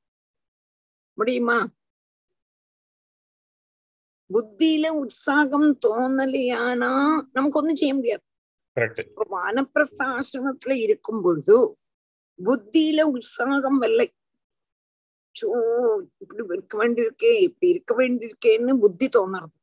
[5.00, 6.92] உற்சாகம் தோணலையானா
[7.32, 8.24] நமக்கு ஒண்ணும் செய்ய முடியாது.
[8.76, 11.56] கரெக்ட் இப்ப வானப்பிரஸ்த ஆசிரமத்துல இருக்கும் பொழுது
[12.38, 14.06] புத்தியில உற்சாகம் வரலை
[15.34, 15.48] சோ
[16.18, 19.54] இப்படி இருக்க வேண்டியிருக்கே இப்படி இருக்க வேண்டியிருக்கேன்னு புத்தி தோணுறது.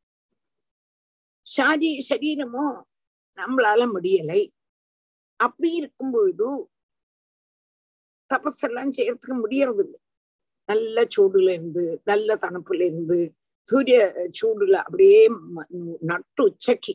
[1.48, 2.66] ஷாரி சரீரமோ
[3.38, 4.42] நம்மளால முடியலை.
[5.40, 6.48] அப்படி இருக்கும் பொழுது
[8.32, 10.00] தபஸெல்லாம் செய்யறதுக்கு முடியறது இல்லை
[10.70, 13.20] நல்ல சூடுல இருந்து நல்ல தணுப்புல இருந்து
[13.68, 13.98] சூரிய
[14.42, 15.30] சூடுல அப்படியே
[16.00, 16.94] நட்டு உச்சக்கி.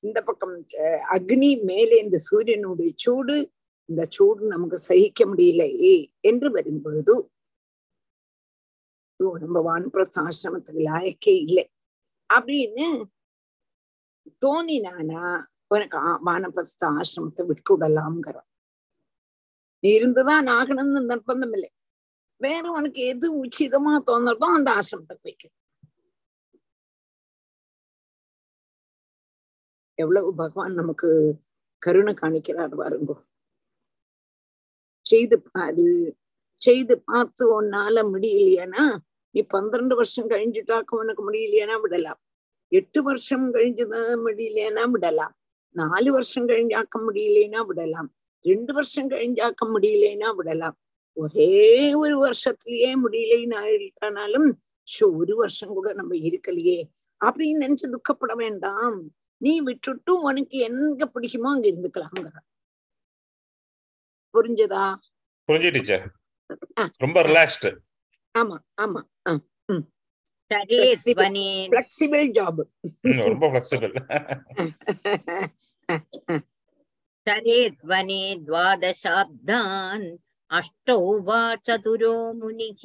[0.00, 0.66] இந்த பக்கம்
[1.12, 3.52] அக்னி மேலே இந்த சூரியனுடைய சூடு
[3.88, 7.30] இந்த சூடு நமக்கு சகிக்க முடியலையே என்று வரும் பொழுது
[9.40, 10.22] நம்ம வான்பரஸ்த
[10.84, 11.70] லாயக்கே இல்லை
[12.34, 12.86] அப்படின்னு
[14.46, 18.36] தோணினானா உனக்கு ஆ- வானப்பிரஸ்த ஆசிரமத்தை விட்டுவிடலாம்ங்கிற
[19.82, 21.70] நீ இருந்துதான் ஆகணும்னு நிர்பந்தம் இல்லை.
[22.40, 25.50] வேற உனக்கு எது உச்சிதமா தோணுறதோ அந்த ஆசிரமத்துக்கு வைக்க
[29.94, 31.36] எவ்வளவு பகவான் நமக்கு
[31.78, 33.24] கருணை காணிக்கிறார் பாருங்கோ.
[35.00, 36.16] செய்து பாரு.
[36.56, 38.96] செய்து பார்த்து உன்னால முடியலையானா
[39.30, 42.20] நீ பன்னிரண்டு வருஷம் கழிஞ்சுட்டாக்க உனக்கு முடியலையானா விடலாம்.
[42.68, 45.36] எட்டு வருஷம் கழிஞ்சுதான் முடியலையானா விடலாம்.
[45.70, 48.14] நாலு வருஷம் கழிஞ்சாக்க முடியலைன்னா விடலாம்.
[48.40, 50.78] ரெண்டு வருஷம் கழிஞ்சாக்க முடியலைன்னா விடலாம்.
[51.12, 54.52] ஒரே ஒரு வருஷத்திலேயே முடியலைன்னு ஆயிட்டானாலும்
[54.84, 56.82] ஷோ ஒரு வருஷம் கூட நம்ம இருக்கலையே
[57.24, 59.14] அப்படின்னு நினைச்சு துக்கப்பட வேண்டாம்.
[59.43, 62.29] நீ விட்டுட்டு உனக்கு எங்க பிடிக்குமோ அங்க இருந்துக்கலாங்கிற
[64.33, 64.85] புரிஞ்சதா
[65.49, 66.05] புரிஞ்சு டீச்சர்
[66.77, 66.83] ஆ.
[67.01, 67.71] ரொம்ப ரிலாக்ஸ்டு
[68.35, 69.01] ஆமா ஆமா
[70.51, 71.15] சரே Flexible.
[71.15, 72.59] த்வனே பிளெக்சிபிள் ஜாப்
[73.31, 73.93] ரொம்ப ஃபிளெக்சிபிள்
[77.27, 80.05] शरे ध्वने द्वादशाब्दान्
[80.51, 82.83] अष्टौ वा चतुरो मुनिः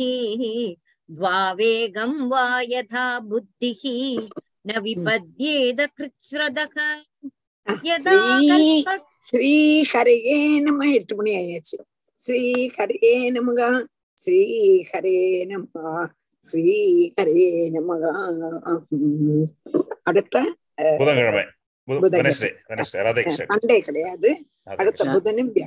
[1.08, 3.82] द्वावेगं वा यथा बुद्धिः
[4.68, 6.76] न विपद्येद कृच्छ्रदः
[7.84, 8.12] यदा
[8.46, 9.50] ஸ்ரீ कल्पस् ஸ்ரீ
[9.82, 11.76] ஹரையே நம எட்டு மணி ஆயாச்சு
[12.20, 13.00] ஸ்ரீ ஹரே
[13.30, 13.60] நமக
[14.18, 14.40] ஸ்ரீ
[14.90, 16.04] ஹரே நமக
[16.44, 16.64] ஸ்ரீ
[17.16, 17.44] ஹரே
[17.74, 18.02] நமக
[18.96, 19.46] உம்.
[20.02, 20.36] அடுத்த
[20.98, 21.44] புதன்கிழமை
[21.88, 22.20] புதன்கிழமை.
[22.20, 25.14] Wednesday Wednesday Radhe Krishnan Monday கிடையாது ராதே அடுத்த கிருஷ்ணன்.
[25.16, 25.62] புதனும் வியா-